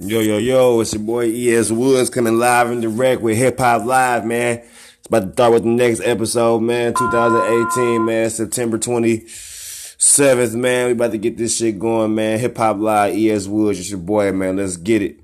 Yo, 0.00 0.18
yo, 0.18 0.38
yo, 0.38 0.80
it's 0.80 0.92
your 0.92 1.04
boy 1.04 1.26
E.S. 1.26 1.70
Woods 1.70 2.10
coming 2.10 2.36
live 2.36 2.68
and 2.68 2.82
direct 2.82 3.22
with 3.22 3.38
Hip 3.38 3.60
Hop 3.60 3.84
Live, 3.84 4.26
man. 4.26 4.58
It's 4.58 5.06
about 5.06 5.20
to 5.20 5.32
start 5.32 5.52
with 5.52 5.62
the 5.62 5.68
next 5.68 6.00
episode, 6.00 6.62
man. 6.62 6.94
2018, 6.94 8.04
man. 8.04 8.28
September 8.28 8.76
27th, 8.76 10.54
man. 10.56 10.86
We 10.86 10.92
about 10.94 11.12
to 11.12 11.18
get 11.18 11.36
this 11.36 11.56
shit 11.56 11.78
going, 11.78 12.12
man. 12.12 12.40
Hip 12.40 12.56
Hop 12.56 12.78
Live, 12.78 13.14
E.S. 13.14 13.46
Woods, 13.46 13.78
it's 13.78 13.90
your 13.90 14.00
boy, 14.00 14.32
man. 14.32 14.56
Let's 14.56 14.76
get 14.76 15.00
it. 15.00 15.20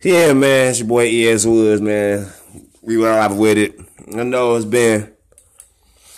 Yeah, 0.00 0.32
man. 0.32 0.70
It's 0.70 0.78
your 0.78 0.86
boy 0.86 1.06
E.S. 1.06 1.44
Woods, 1.44 1.80
man. 1.80 2.30
We 2.82 2.98
live 2.98 3.36
with 3.36 3.58
it. 3.58 3.80
I 4.16 4.22
know 4.22 4.54
it's 4.54 4.64
been 4.64 5.17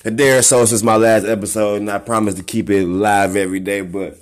a 0.04 0.10
day 0.10 0.36
or 0.36 0.42
so 0.42 0.64
since 0.64 0.82
my 0.82 0.96
last 0.96 1.24
episode, 1.24 1.80
and 1.80 1.90
I 1.90 1.98
promise 1.98 2.34
to 2.34 2.42
keep 2.42 2.70
it 2.70 2.86
live 2.86 3.36
every 3.36 3.60
day. 3.60 3.82
But 3.82 4.18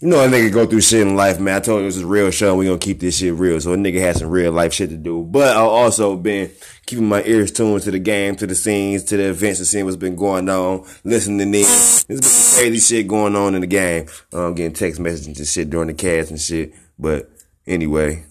you 0.00 0.08
know, 0.08 0.24
a 0.24 0.28
nigga 0.28 0.52
go 0.52 0.64
through 0.64 0.82
shit 0.82 1.00
in 1.00 1.16
life, 1.16 1.40
man. 1.40 1.56
I 1.56 1.60
told 1.60 1.80
you 1.80 1.88
this 1.88 1.96
is 1.96 2.02
a 2.02 2.06
real 2.06 2.30
show. 2.30 2.54
We 2.54 2.66
gonna 2.66 2.78
keep 2.78 3.00
this 3.00 3.18
shit 3.18 3.34
real. 3.34 3.60
So 3.60 3.72
a 3.72 3.76
nigga 3.76 4.00
has 4.00 4.20
some 4.20 4.30
real 4.30 4.52
life 4.52 4.72
shit 4.72 4.90
to 4.90 4.96
do. 4.96 5.24
But 5.24 5.56
I've 5.56 5.68
also 5.68 6.16
been 6.16 6.50
keeping 6.86 7.08
my 7.08 7.22
ears 7.24 7.50
tuned 7.50 7.82
to 7.82 7.90
the 7.90 7.98
game, 7.98 8.36
to 8.36 8.46
the 8.46 8.54
scenes, 8.54 9.02
to 9.04 9.16
the 9.16 9.30
events, 9.30 9.58
and 9.58 9.66
seeing 9.66 9.84
what's 9.84 9.96
been 9.96 10.16
going 10.16 10.48
on, 10.48 10.86
listening 11.02 11.40
in. 11.40 11.50
There's 11.50 12.04
been 12.06 12.20
crazy 12.20 12.78
shit 12.78 13.08
going 13.08 13.34
on 13.34 13.56
in 13.56 13.60
the 13.60 13.66
game. 13.66 14.06
I'm 14.32 14.38
um, 14.38 14.54
getting 14.54 14.72
text 14.72 15.00
messages 15.00 15.38
and 15.38 15.46
shit 15.48 15.68
during 15.68 15.88
the 15.88 15.94
cast 15.94 16.30
and 16.30 16.40
shit. 16.40 16.74
But 16.96 17.28
anyway, 17.66 18.24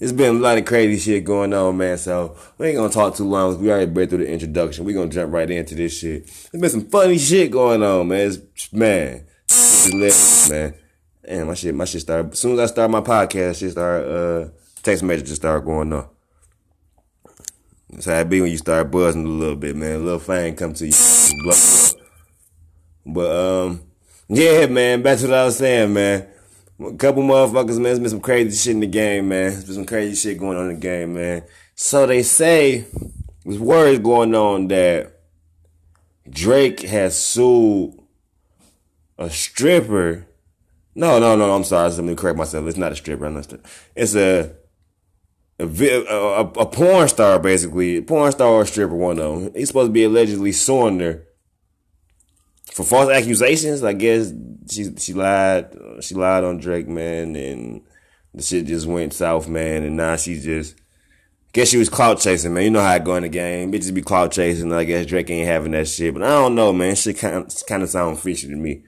it's 0.00 0.12
been 0.12 0.36
a 0.36 0.38
lot 0.38 0.58
of 0.58 0.64
crazy 0.64 0.98
shit 0.98 1.24
going 1.24 1.52
on, 1.52 1.76
man. 1.76 1.98
So 1.98 2.36
we 2.56 2.68
ain't 2.68 2.76
gonna 2.76 2.92
talk 2.92 3.16
too 3.16 3.28
long. 3.28 3.60
We 3.60 3.70
already 3.70 3.90
read 3.90 4.10
through 4.10 4.18
the 4.18 4.30
introduction. 4.30 4.84
We 4.84 4.92
gonna 4.92 5.10
jump 5.10 5.32
right 5.32 5.50
into 5.50 5.74
this 5.74 5.98
shit. 5.98 6.26
There's 6.26 6.60
been 6.60 6.70
some 6.70 6.88
funny 6.88 7.18
shit 7.18 7.50
going 7.50 7.82
on, 7.82 8.08
man. 8.08 8.28
It's, 8.28 8.72
man, 8.72 9.26
it's 9.48 10.50
man. 10.50 10.74
Damn, 11.26 11.48
my 11.48 11.54
shit, 11.54 11.74
my 11.74 11.84
shit 11.84 12.00
started. 12.02 12.32
As 12.32 12.38
soon 12.38 12.54
as 12.54 12.70
I 12.70 12.72
start 12.72 12.90
my 12.90 13.00
podcast, 13.00 13.58
shit 13.58 13.72
start. 13.72 14.06
Uh, 14.06 14.48
text 14.82 15.02
messages 15.02 15.36
start 15.36 15.64
going 15.64 15.92
on. 15.92 16.08
That's 17.90 18.06
how 18.06 18.20
it 18.20 18.28
be 18.28 18.40
when 18.40 18.50
you 18.50 18.58
start 18.58 18.90
buzzing 18.90 19.24
a 19.24 19.28
little 19.28 19.56
bit, 19.56 19.74
man. 19.74 19.96
A 19.96 19.98
little 19.98 20.20
fame 20.20 20.54
come 20.54 20.74
to 20.74 20.86
you. 20.86 20.92
But 23.04 23.30
um, 23.30 23.82
yeah, 24.28 24.66
man. 24.66 25.02
Back 25.02 25.18
to 25.18 25.26
what 25.26 25.34
I 25.34 25.44
was 25.46 25.56
saying, 25.56 25.92
man. 25.92 26.28
A 26.80 26.92
couple 26.94 27.22
motherfuckers, 27.24 27.74
man. 27.74 27.82
There's 27.82 27.98
been 27.98 28.08
some 28.10 28.20
crazy 28.20 28.56
shit 28.56 28.74
in 28.74 28.80
the 28.80 28.86
game, 28.86 29.28
man. 29.28 29.50
There's 29.50 29.64
been 29.64 29.74
some 29.74 29.86
crazy 29.86 30.14
shit 30.14 30.38
going 30.38 30.56
on 30.56 30.70
in 30.70 30.74
the 30.74 30.80
game, 30.80 31.14
man. 31.14 31.42
So 31.74 32.06
they 32.06 32.22
say 32.22 32.84
there's 33.44 33.58
words 33.58 33.98
going 33.98 34.34
on 34.34 34.68
that 34.68 35.20
Drake 36.28 36.80
has 36.82 37.20
sued 37.20 37.98
a 39.16 39.28
stripper. 39.28 40.26
No, 40.94 41.18
no, 41.18 41.34
no. 41.34 41.52
I'm 41.52 41.64
sorry. 41.64 41.90
Let 41.90 42.04
me 42.04 42.14
correct 42.14 42.38
myself. 42.38 42.66
It's 42.68 42.78
not 42.78 42.92
a 42.92 42.96
stripper. 42.96 43.26
I'm 43.26 43.34
not 43.34 43.52
It's 43.96 44.14
a 44.14 44.52
a, 45.58 45.64
a, 45.64 46.40
a 46.44 46.66
porn 46.66 47.08
star, 47.08 47.40
basically. 47.40 48.00
Porn 48.00 48.30
star 48.30 48.48
or 48.48 48.64
stripper, 48.66 48.94
one 48.94 49.18
of 49.18 49.40
them. 49.42 49.52
He's 49.54 49.68
supposed 49.68 49.88
to 49.88 49.92
be 49.92 50.04
allegedly 50.04 50.52
suing 50.52 51.00
her 51.00 51.24
for 52.72 52.84
false 52.84 53.10
accusations. 53.10 53.82
I 53.82 53.92
guess 53.92 54.32
she 54.70 54.94
she 54.96 55.14
lied. 55.14 55.76
She 56.00 56.14
lied 56.14 56.44
on 56.44 56.58
Drake, 56.58 56.88
man, 56.88 57.36
and 57.36 57.82
the 58.34 58.42
shit 58.42 58.66
just 58.66 58.86
went 58.86 59.12
south, 59.12 59.48
man. 59.48 59.84
And 59.84 59.96
now 59.96 60.16
she 60.16 60.38
just 60.38 60.76
guess 61.52 61.68
she 61.68 61.78
was 61.78 61.88
clout 61.88 62.20
chasing, 62.20 62.54
man. 62.54 62.64
You 62.64 62.70
know 62.70 62.80
how 62.80 62.92
I 62.92 62.98
go 62.98 63.16
in 63.16 63.22
the 63.22 63.28
game. 63.28 63.72
Bitches 63.72 63.94
be 63.94 64.02
clout 64.02 64.32
chasing. 64.32 64.72
I 64.72 64.84
guess 64.84 65.06
Drake 65.06 65.30
ain't 65.30 65.48
having 65.48 65.72
that 65.72 65.88
shit, 65.88 66.14
but 66.14 66.22
I 66.22 66.28
don't 66.28 66.54
know, 66.54 66.72
man. 66.72 66.94
Shit 66.94 67.18
kind 67.18 67.36
of 67.36 67.66
kind 67.66 67.82
of 67.82 67.88
sound 67.88 68.20
fishy 68.20 68.48
to 68.48 68.56
me. 68.56 68.82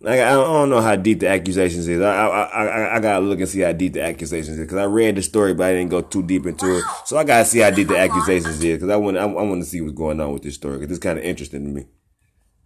Like, 0.00 0.20
I 0.20 0.30
don't 0.30 0.70
know 0.70 0.80
how 0.80 0.94
deep 0.94 1.20
the 1.20 1.28
accusations 1.28 1.88
is. 1.88 2.00
I, 2.00 2.26
I, 2.26 2.42
I, 2.44 2.96
I 2.96 3.00
gotta 3.00 3.24
look 3.24 3.40
and 3.40 3.48
see 3.48 3.60
how 3.60 3.72
deep 3.72 3.94
the 3.94 4.02
accusations 4.02 4.56
is. 4.56 4.68
Cause 4.68 4.78
I 4.78 4.84
read 4.84 5.16
the 5.16 5.22
story, 5.22 5.54
but 5.54 5.66
I 5.66 5.72
didn't 5.72 5.90
go 5.90 6.02
too 6.02 6.22
deep 6.22 6.46
into 6.46 6.78
it. 6.78 6.84
So 7.04 7.16
I 7.16 7.24
gotta 7.24 7.44
see 7.44 7.58
how 7.58 7.70
deep 7.70 7.88
the 7.88 7.98
accusations 7.98 8.62
is. 8.62 8.78
Cause 8.80 8.90
I 8.90 8.96
want, 8.96 9.18
I, 9.18 9.22
I 9.22 9.42
want 9.42 9.60
to 9.60 9.68
see 9.68 9.80
what's 9.80 9.94
going 9.94 10.20
on 10.20 10.32
with 10.32 10.42
this 10.42 10.54
story. 10.54 10.78
Cause 10.78 10.90
it's 10.90 11.00
kind 11.00 11.18
of 11.18 11.24
interesting 11.24 11.64
to 11.64 11.70
me. 11.70 11.86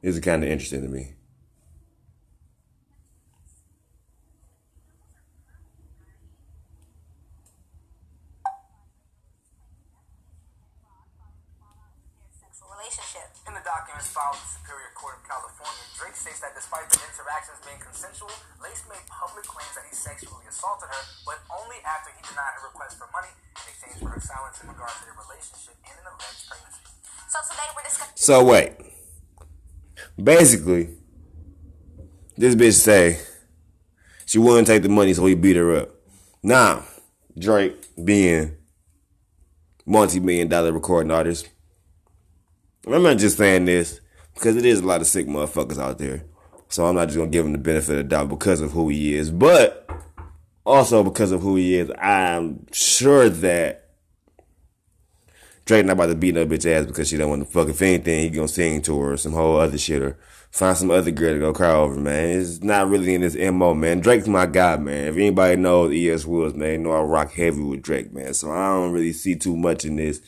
It's 0.03 0.19
kind 0.19 0.45
of 0.45 0.51
interesting 0.51 0.83
to 0.83 0.89
me. 0.89 1.15
Consensual, 18.13 18.31
Lace 18.63 18.85
made 18.89 19.01
public 19.09 19.45
claims 19.45 19.75
that 19.75 19.85
he 19.89 19.95
sexually 19.97 20.45
assaulted 20.49 20.89
her, 20.89 21.03
but 21.25 21.39
only 21.49 21.77
after 21.85 22.13
he 22.13 22.23
denied 22.29 22.53
her 22.61 22.69
request 22.69 22.99
for 22.99 23.09
money 23.13 23.33
in 23.57 23.65
exchange 23.69 23.99
for 24.03 24.09
her 24.09 24.21
silence 24.21 24.61
in 24.63 24.69
regard 24.69 24.91
to 24.91 25.05
their 25.05 25.17
relationship 25.17 25.75
and 25.89 25.97
an 25.97 26.07
alleged 26.13 26.45
pregnancy. 26.49 26.85
So 27.29 27.39
today 27.51 27.69
we're 27.75 27.85
discussing. 27.85 28.13
So 28.17 28.45
wait. 28.45 28.73
Basically, 30.23 30.91
this 32.37 32.55
bitch 32.55 32.75
say 32.75 33.19
she 34.27 34.39
wouldn't 34.39 34.67
take 34.67 34.83
the 34.83 34.89
money, 34.89 35.15
so 35.15 35.25
he 35.27 35.35
beat 35.35 35.57
her 35.57 35.75
up. 35.77 35.91
Now, 36.43 36.85
Drake 37.39 37.89
being 38.05 38.57
multi-million 39.87 40.49
dollar 40.49 40.71
recording 40.71 41.11
artist 41.11 41.49
I'm 42.87 43.03
not 43.03 43.19
just 43.19 43.39
saying 43.39 43.65
this 43.65 44.01
because 44.35 44.57
it 44.57 44.65
is 44.65 44.81
a 44.81 44.87
lot 44.87 45.01
of 45.01 45.07
sick 45.07 45.27
motherfuckers 45.27 45.79
out 45.79 45.99
there. 45.99 46.25
So 46.73 46.87
I'm 46.87 46.95
not 46.95 47.09
just 47.09 47.19
gonna 47.19 47.31
give 47.31 47.45
him 47.45 47.53
the 47.53 47.59
benefit 47.59 47.91
of 47.91 47.97
the 47.99 48.05
doubt 48.05 48.31
because 48.31 48.63
of 48.63 48.73
who 48.73 48.89
he 48.89 49.15
is, 49.15 49.31
but 49.31 49.91
also 50.65 51.05
because 51.05 51.31
of 51.31 51.43
who 51.43 51.57
he 51.57 51.75
is, 51.75 51.91
I'm 51.99 52.67
sure 52.73 53.29
that 53.29 53.91
Drake 55.67 55.85
not 55.85 55.93
about 55.93 56.07
to 56.07 56.15
beat 56.15 56.35
no 56.35 56.47
bitch 56.47 56.65
ass 56.65 56.87
because 56.87 57.09
she 57.09 57.19
don't 57.19 57.29
want 57.29 57.45
to 57.45 57.51
fuck. 57.51 57.69
If 57.69 57.83
anything, 57.83 58.21
he 58.21 58.31
gonna 58.31 58.49
sing 58.49 58.81
to 58.83 58.99
her 59.01 59.19
some 59.19 59.33
whole 59.33 59.59
other 59.59 59.77
shit 59.77 60.01
or 60.01 60.19
find 60.51 60.75
some 60.75 60.91
other 60.91 61.11
girl 61.11 61.35
to 61.35 61.41
go 61.41 61.53
cry 61.53 61.73
over, 61.73 62.01
man. 62.01 62.41
It's 62.41 62.63
not 62.63 62.89
really 62.89 63.15
in 63.15 63.21
his 63.21 63.37
MO, 63.37 63.75
man. 63.75 64.01
Drake's 64.01 64.27
my 64.27 64.47
guy, 64.47 64.79
man. 64.79 65.09
If 65.09 65.17
anybody 65.17 65.57
knows 65.57 65.93
E.S. 65.93 66.25
Woods, 66.25 66.55
man, 66.55 66.85
know 66.85 66.93
I 66.93 67.03
rock 67.03 67.33
heavy 67.33 67.61
with 67.61 67.83
Drake, 67.83 68.15
man. 68.15 68.33
So 68.33 68.51
I 68.51 68.69
don't 68.69 68.93
really 68.93 69.13
see 69.13 69.37
too 69.37 69.59
much 69.59 69.85
in 69.85 69.97
this 69.97 70.23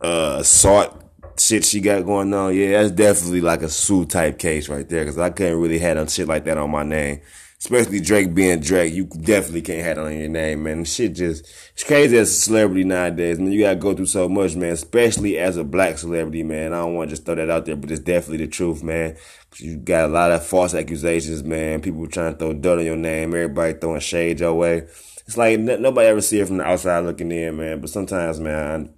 uh, 0.00 0.38
assault 0.40 1.01
shit 1.38 1.64
she 1.64 1.80
got 1.80 2.04
going 2.04 2.32
on, 2.34 2.54
yeah, 2.54 2.82
that's 2.82 2.92
definitely 2.92 3.40
like 3.40 3.62
a 3.62 3.68
sue 3.68 4.04
type 4.04 4.38
case 4.38 4.68
right 4.68 4.88
there. 4.88 5.04
Cause 5.04 5.18
I 5.18 5.30
couldn't 5.30 5.60
really 5.60 5.78
have 5.78 5.98
on 5.98 6.06
shit 6.06 6.28
like 6.28 6.44
that 6.44 6.58
on 6.58 6.70
my 6.70 6.82
name. 6.82 7.20
Especially 7.58 8.00
Drake 8.00 8.34
being 8.34 8.58
Drake, 8.58 8.92
you 8.92 9.04
definitely 9.04 9.62
can't 9.62 9.84
have 9.84 9.98
it 9.98 10.00
on 10.00 10.18
your 10.18 10.28
name, 10.28 10.64
man. 10.64 10.84
Shit 10.84 11.14
just, 11.14 11.44
it's 11.74 11.84
crazy 11.84 12.18
as 12.18 12.30
a 12.30 12.34
celebrity 12.34 12.82
nowadays, 12.82 13.38
man. 13.38 13.52
You 13.52 13.60
gotta 13.60 13.76
go 13.76 13.94
through 13.94 14.06
so 14.06 14.28
much, 14.28 14.56
man. 14.56 14.72
Especially 14.72 15.38
as 15.38 15.56
a 15.56 15.62
black 15.62 15.96
celebrity, 15.98 16.42
man. 16.42 16.72
I 16.72 16.78
don't 16.78 16.94
want 16.94 17.10
to 17.10 17.14
just 17.14 17.24
throw 17.24 17.36
that 17.36 17.50
out 17.50 17.64
there, 17.64 17.76
but 17.76 17.92
it's 17.92 18.00
definitely 18.00 18.44
the 18.46 18.50
truth, 18.50 18.82
man. 18.82 19.16
You 19.58 19.76
got 19.76 20.06
a 20.06 20.12
lot 20.12 20.32
of 20.32 20.44
false 20.44 20.74
accusations, 20.74 21.44
man. 21.44 21.82
People 21.82 22.08
trying 22.08 22.32
to 22.32 22.38
throw 22.38 22.52
dirt 22.52 22.80
on 22.80 22.84
your 22.84 22.96
name. 22.96 23.32
Everybody 23.32 23.74
throwing 23.74 24.00
shade 24.00 24.40
your 24.40 24.54
way. 24.54 24.78
It's 25.26 25.36
like 25.36 25.60
nobody 25.60 26.08
ever 26.08 26.20
see 26.20 26.40
it 26.40 26.48
from 26.48 26.56
the 26.56 26.64
outside 26.64 27.04
looking 27.04 27.30
in, 27.30 27.56
man. 27.56 27.80
But 27.80 27.90
sometimes, 27.90 28.40
man, 28.40 28.92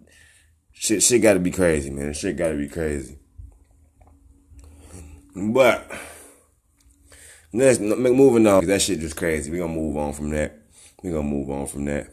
Shit, 0.75 1.03
shit 1.03 1.23
got 1.23 1.35
to 1.35 1.41
be 1.41 1.51
crazy, 1.51 1.91
man. 1.91 2.13
Shit 2.13 2.37
got 2.37 2.49
to 2.49 2.57
be 2.57 2.69
crazy. 2.69 3.19
But 5.35 5.91
let's 7.53 7.81
moving 7.81 8.47
on. 8.47 8.67
That 8.67 8.83
shit 8.83 9.01
just 9.01 9.17
crazy. 9.17 9.51
We 9.51 9.59
gonna 9.59 9.73
move 9.73 9.97
on 9.97 10.13
from 10.13 10.31
that. 10.31 10.61
We 11.03 11.11
gonna 11.11 11.23
move 11.23 11.51
on 11.51 11.67
from 11.67 11.87
that. 11.87 12.09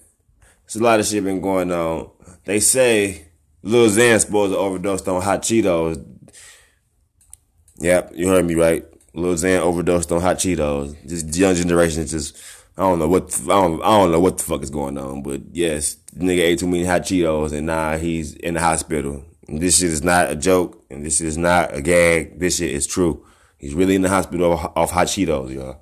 There's 0.65 0.75
a 0.77 0.83
lot 0.83 0.99
of 0.99 1.05
shit 1.05 1.23
been 1.23 1.41
going 1.41 1.71
on. 1.71 2.09
They 2.45 2.59
say 2.59 3.27
Lil 3.61 3.89
Xan 3.89 4.19
supposed 4.19 4.53
to 4.53 4.57
overdosed 4.57 5.07
on 5.07 5.21
hot 5.21 5.43
Cheetos. 5.43 6.03
Yep, 7.77 8.13
you 8.15 8.27
heard 8.27 8.45
me 8.45 8.55
right. 8.55 8.85
Lil 9.13 9.35
Xan 9.35 9.59
overdosed 9.59 10.11
on 10.11 10.21
hot 10.21 10.37
Cheetos. 10.37 10.95
This 11.03 11.23
young 11.37 11.53
generation 11.53 12.07
just 12.07 12.37
I 12.75 12.81
don't 12.81 12.97
know 12.97 13.07
what 13.07 13.39
I 13.43 13.47
don't, 13.47 13.83
I 13.83 13.99
don't 13.99 14.11
know 14.11 14.19
what 14.19 14.39
the 14.39 14.43
fuck 14.43 14.63
is 14.63 14.71
going 14.71 14.97
on, 14.97 15.21
but 15.21 15.41
yes, 15.51 15.97
nigga 16.15 16.39
ate 16.39 16.59
too 16.59 16.67
many 16.67 16.83
hot 16.83 17.01
Cheetos 17.01 17.53
and 17.53 17.67
now 17.67 17.97
he's 17.97 18.33
in 18.35 18.55
the 18.55 18.59
hospital. 18.59 19.23
And 19.47 19.59
this 19.61 19.79
shit 19.79 19.89
is 19.89 20.03
not 20.03 20.31
a 20.31 20.35
joke 20.35 20.83
and 20.89 21.05
this 21.05 21.21
is 21.21 21.37
not 21.37 21.75
a 21.75 21.81
gag. 21.81 22.39
This 22.39 22.57
shit 22.57 22.71
is 22.71 22.87
true. 22.87 23.25
He's 23.57 23.73
really 23.73 23.95
in 23.95 24.01
the 24.01 24.09
hospital 24.09 24.53
off, 24.75 24.91
hot 24.91 25.07
Cheetos, 25.07 25.53
y'all. 25.53 25.81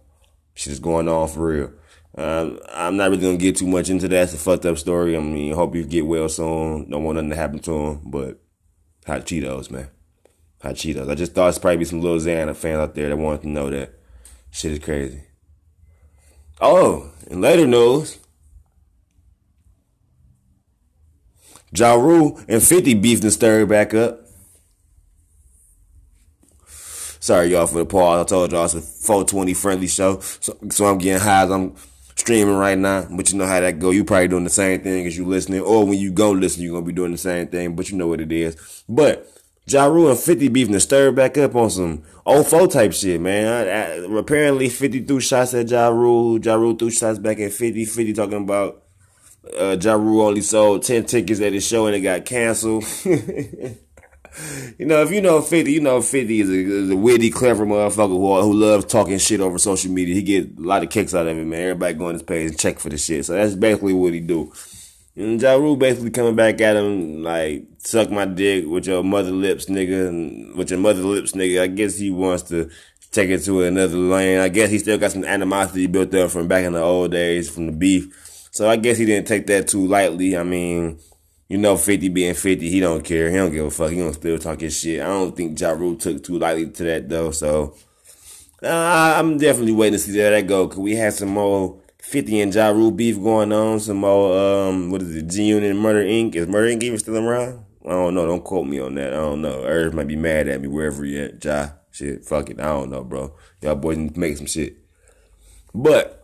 Shit 0.53 0.73
is 0.73 0.79
going 0.79 1.07
on 1.07 1.27
for 1.29 1.47
real. 1.47 1.73
Um, 2.17 2.59
I'm 2.69 2.97
not 2.97 3.11
really 3.11 3.21
gonna 3.21 3.37
get 3.37 3.55
too 3.55 3.67
much 3.67 3.89
into 3.89 4.07
that. 4.09 4.23
It's 4.23 4.33
a 4.33 4.37
fucked 4.37 4.65
up 4.65 4.77
story. 4.77 5.15
I 5.15 5.19
mean, 5.19 5.53
hope 5.53 5.75
you 5.75 5.85
get 5.85 6.05
well 6.05 6.27
soon. 6.27 6.89
Don't 6.89 7.03
want 7.03 7.15
nothing 7.15 7.29
to 7.29 7.35
happen 7.35 7.59
to 7.59 7.71
him, 7.71 8.01
but 8.05 8.41
hot 9.05 9.25
Cheetos, 9.25 9.71
man. 9.71 9.89
Hot 10.61 10.75
Cheetos. 10.75 11.09
I 11.09 11.15
just 11.15 11.33
thought 11.33 11.49
it's 11.49 11.59
probably 11.59 11.77
be 11.77 11.85
some 11.85 12.01
Lil 12.01 12.19
Xana 12.19 12.55
fans 12.55 12.79
out 12.79 12.95
there 12.95 13.09
that 13.09 13.17
wanted 13.17 13.43
to 13.43 13.49
know 13.49 13.69
that 13.69 13.93
shit 14.51 14.73
is 14.73 14.79
crazy. 14.79 15.23
Oh, 16.59 17.09
and 17.31 17.39
later 17.39 17.65
news, 17.65 18.19
Ja 21.73 21.93
Rule 21.93 22.39
and 22.47 22.63
50 22.63 22.95
beefed 22.95 23.23
and 23.23 23.33
stirred 23.33 23.69
back 23.69 23.93
up. 23.93 24.25
Sorry, 27.21 27.47
y'all, 27.47 27.67
for 27.67 27.79
the 27.79 27.85
pause. 27.85 28.21
I 28.21 28.27
told 28.27 28.51
y'all 28.51 28.65
it's 28.65 28.73
a 28.73 28.81
420 28.81 29.53
friendly 29.53 29.87
show. 29.87 30.19
So, 30.19 30.57
so 30.69 30.85
I'm 30.85 30.97
getting 30.97 31.21
high 31.21 31.43
as 31.43 31.51
I'm 31.51 31.75
streaming 32.15 32.55
right 32.55 32.77
now. 32.77 33.07
But 33.09 33.31
you 33.31 33.37
know 33.37 33.45
how 33.45 33.59
that 33.59 33.77
go. 33.79 33.91
You 33.91 34.05
probably 34.05 34.29
doing 34.29 34.45
the 34.45 34.49
same 34.49 34.81
thing 34.81 35.05
as 35.05 35.17
you 35.17 35.25
listening. 35.25 35.61
Or 35.61 35.85
when 35.85 35.99
you 35.99 36.11
go 36.11 36.31
listen, 36.31 36.63
you're 36.63 36.71
going 36.71 36.85
to 36.85 36.87
be 36.87 36.93
doing 36.95 37.11
the 37.11 37.17
same 37.17 37.47
thing. 37.47 37.75
But 37.75 37.89
you 37.89 37.97
know 37.97 38.07
what 38.07 38.21
it 38.21 38.31
is. 38.31 38.83
But 38.87 39.29
Ja 39.67 39.85
Rule 39.85 40.09
and 40.09 40.19
50 40.19 40.47
beefing 40.47 40.73
and 40.73 40.81
stirred 40.81 41.15
back 41.15 41.37
up 41.37 41.55
on 41.55 41.69
some 41.69 42.03
old 42.25 42.47
04 42.47 42.67
type 42.67 42.93
shit, 42.93 43.19
man. 43.19 43.47
I, 43.47 43.69
I, 43.69 44.19
apparently 44.19 44.69
50 44.69 45.03
threw 45.03 45.19
shots 45.19 45.53
at 45.53 45.69
Ja 45.69 45.89
Rule. 45.89 46.39
Ja 46.39 46.55
Rule 46.55 46.75
threw 46.75 46.89
shots 46.89 47.19
back 47.19 47.39
at 47.39 47.51
50. 47.51 47.85
50 47.85 48.13
talking 48.13 48.43
about 48.43 48.83
uh, 49.57 49.77
ja 49.81 49.93
Rule 49.93 50.21
only 50.27 50.41
sold 50.41 50.83
10 50.83 51.05
tickets 51.05 51.41
at 51.41 51.53
his 51.53 51.67
show 51.67 51.87
and 51.87 51.95
it 51.95 52.01
got 52.01 52.25
canceled. 52.25 52.85
you 54.77 54.85
know, 54.85 55.01
if 55.01 55.11
you 55.11 55.21
know 55.21 55.41
50, 55.41 55.71
you 55.71 55.81
know 55.81 56.01
50 56.01 56.39
is 56.39 56.49
a, 56.49 56.53
is 56.53 56.89
a 56.89 56.95
witty, 56.95 57.29
clever 57.29 57.65
motherfucker 57.65 58.09
who, 58.09 58.41
who 58.41 58.53
loves 58.53 58.85
talking 58.85 59.17
shit 59.17 59.41
over 59.41 59.57
social 59.57 59.91
media. 59.91 60.15
He 60.15 60.21
get 60.21 60.57
a 60.57 60.61
lot 60.61 60.83
of 60.83 60.89
kicks 60.89 61.13
out 61.13 61.27
of 61.27 61.37
it, 61.37 61.45
man. 61.45 61.61
Everybody 61.61 61.93
go 61.93 62.07
on 62.07 62.13
his 62.13 62.23
page 62.23 62.51
and 62.51 62.59
check 62.59 62.79
for 62.79 62.89
the 62.89 62.97
shit. 62.97 63.25
So 63.25 63.33
that's 63.33 63.55
basically 63.55 63.93
what 63.93 64.13
he 64.13 64.19
do. 64.19 64.51
And 65.15 65.41
Ja 65.41 65.55
Rule 65.55 65.75
basically 65.75 66.11
coming 66.11 66.35
back 66.35 66.61
at 66.61 66.77
him 66.77 67.23
like, 67.23 67.65
suck 67.79 68.09
my 68.09 68.25
dick 68.25 68.65
with 68.67 68.87
your 68.87 69.03
mother 69.03 69.31
lips, 69.31 69.65
nigga, 69.65 70.07
and 70.07 70.55
with 70.55 70.69
your 70.69 70.79
mother 70.79 71.01
lips, 71.01 71.33
nigga. 71.33 71.61
I 71.61 71.67
guess 71.67 71.97
he 71.97 72.09
wants 72.09 72.43
to 72.43 72.69
take 73.11 73.29
it 73.29 73.43
to 73.43 73.63
another 73.63 73.97
lane. 73.97 74.39
I 74.39 74.49
guess 74.49 74.69
he 74.69 74.79
still 74.79 74.97
got 74.97 75.11
some 75.11 75.25
animosity 75.25 75.87
built 75.87 76.13
up 76.13 76.31
from 76.31 76.47
back 76.47 76.63
in 76.63 76.73
the 76.73 76.81
old 76.81 77.11
days 77.11 77.49
from 77.49 77.65
the 77.65 77.71
beef. 77.71 78.28
So 78.51 78.69
I 78.69 78.75
guess 78.75 78.97
he 78.97 79.05
didn't 79.05 79.27
take 79.27 79.47
that 79.47 79.67
too 79.67 79.85
lightly. 79.87 80.37
I 80.37 80.43
mean, 80.43 80.99
you 81.47 81.57
know, 81.57 81.77
50 81.77 82.09
being 82.09 82.33
50, 82.33 82.69
he 82.69 82.79
don't 82.79 83.03
care. 83.03 83.29
He 83.29 83.37
don't 83.37 83.51
give 83.51 83.65
a 83.65 83.71
fuck. 83.71 83.91
He 83.91 83.97
gonna 83.97 84.13
still 84.13 84.37
talk 84.37 84.61
his 84.61 84.79
shit. 84.79 85.01
I 85.01 85.07
don't 85.07 85.35
think 85.35 85.59
Ja 85.59 85.71
Rule 85.71 85.95
took 85.95 86.23
too 86.23 86.37
lightly 86.39 86.69
to 86.69 86.83
that 86.83 87.09
though. 87.09 87.31
So 87.31 87.75
uh, 88.61 89.15
I'm 89.17 89.37
definitely 89.37 89.73
waiting 89.73 89.93
to 89.93 89.99
see 89.99 90.19
how 90.19 90.29
that 90.29 90.47
go. 90.47 90.67
Cause 90.67 90.79
we 90.79 90.95
had 90.95 91.13
some 91.13 91.29
more 91.29 91.81
50 91.99 92.39
and 92.41 92.53
Ja 92.53 92.69
Rule 92.69 92.91
beef 92.91 93.21
going 93.21 93.51
on. 93.51 93.79
Some 93.79 93.97
more, 93.97 94.37
um, 94.37 94.91
what 94.91 95.01
is 95.01 95.15
it, 95.15 95.27
G 95.27 95.43
Unit 95.45 95.71
and 95.71 95.79
Murder 95.79 96.03
Inc. 96.03 96.35
Is 96.35 96.47
Murder 96.47 96.67
Inc. 96.67 96.83
even 96.83 96.99
still 96.99 97.17
around? 97.17 97.65
I 97.85 97.89
don't 97.89 98.13
know. 98.13 98.25
Don't 98.25 98.43
quote 98.43 98.67
me 98.67 98.79
on 98.79 98.95
that. 98.95 99.13
I 99.13 99.17
don't 99.17 99.41
know. 99.41 99.63
Irv 99.63 99.93
might 99.93 100.07
be 100.07 100.15
mad 100.15 100.47
at 100.47 100.61
me 100.61 100.67
wherever 100.67 101.03
he 101.03 101.19
at. 101.19 101.43
Ja, 101.43 101.69
shit, 101.91 102.25
fuck 102.25 102.49
it. 102.49 102.59
I 102.59 102.65
don't 102.65 102.89
know, 102.89 103.03
bro. 103.03 103.33
Y'all 103.61 103.75
boys 103.75 103.97
need 103.97 104.13
to 104.13 104.19
make 104.19 104.37
some 104.37 104.45
shit. 104.45 104.77
But, 105.73 106.18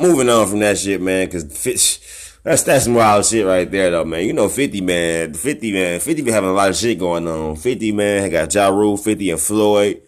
moving 0.00 0.28
on 0.28 0.48
from 0.48 0.60
that 0.60 0.78
shit, 0.78 1.00
man, 1.00 1.30
cause 1.30 1.44
that's, 2.42 2.62
that's 2.62 2.84
some 2.84 2.94
wild 2.94 3.24
shit 3.26 3.46
right 3.46 3.70
there, 3.70 3.90
though, 3.90 4.04
man. 4.04 4.24
You 4.24 4.32
know, 4.32 4.48
50, 4.48 4.80
man. 4.80 5.34
50, 5.34 5.72
man. 5.72 6.00
50 6.00 6.22
been 6.22 6.32
having 6.32 6.50
a 6.50 6.54
lot 6.54 6.70
of 6.70 6.76
shit 6.76 6.98
going 6.98 7.28
on. 7.28 7.56
50, 7.56 7.92
man, 7.92 8.30
got 8.30 8.54
Ja 8.54 8.68
Rule, 8.68 8.96
50 8.96 9.30
and 9.30 9.40
Floyd. 9.40 10.02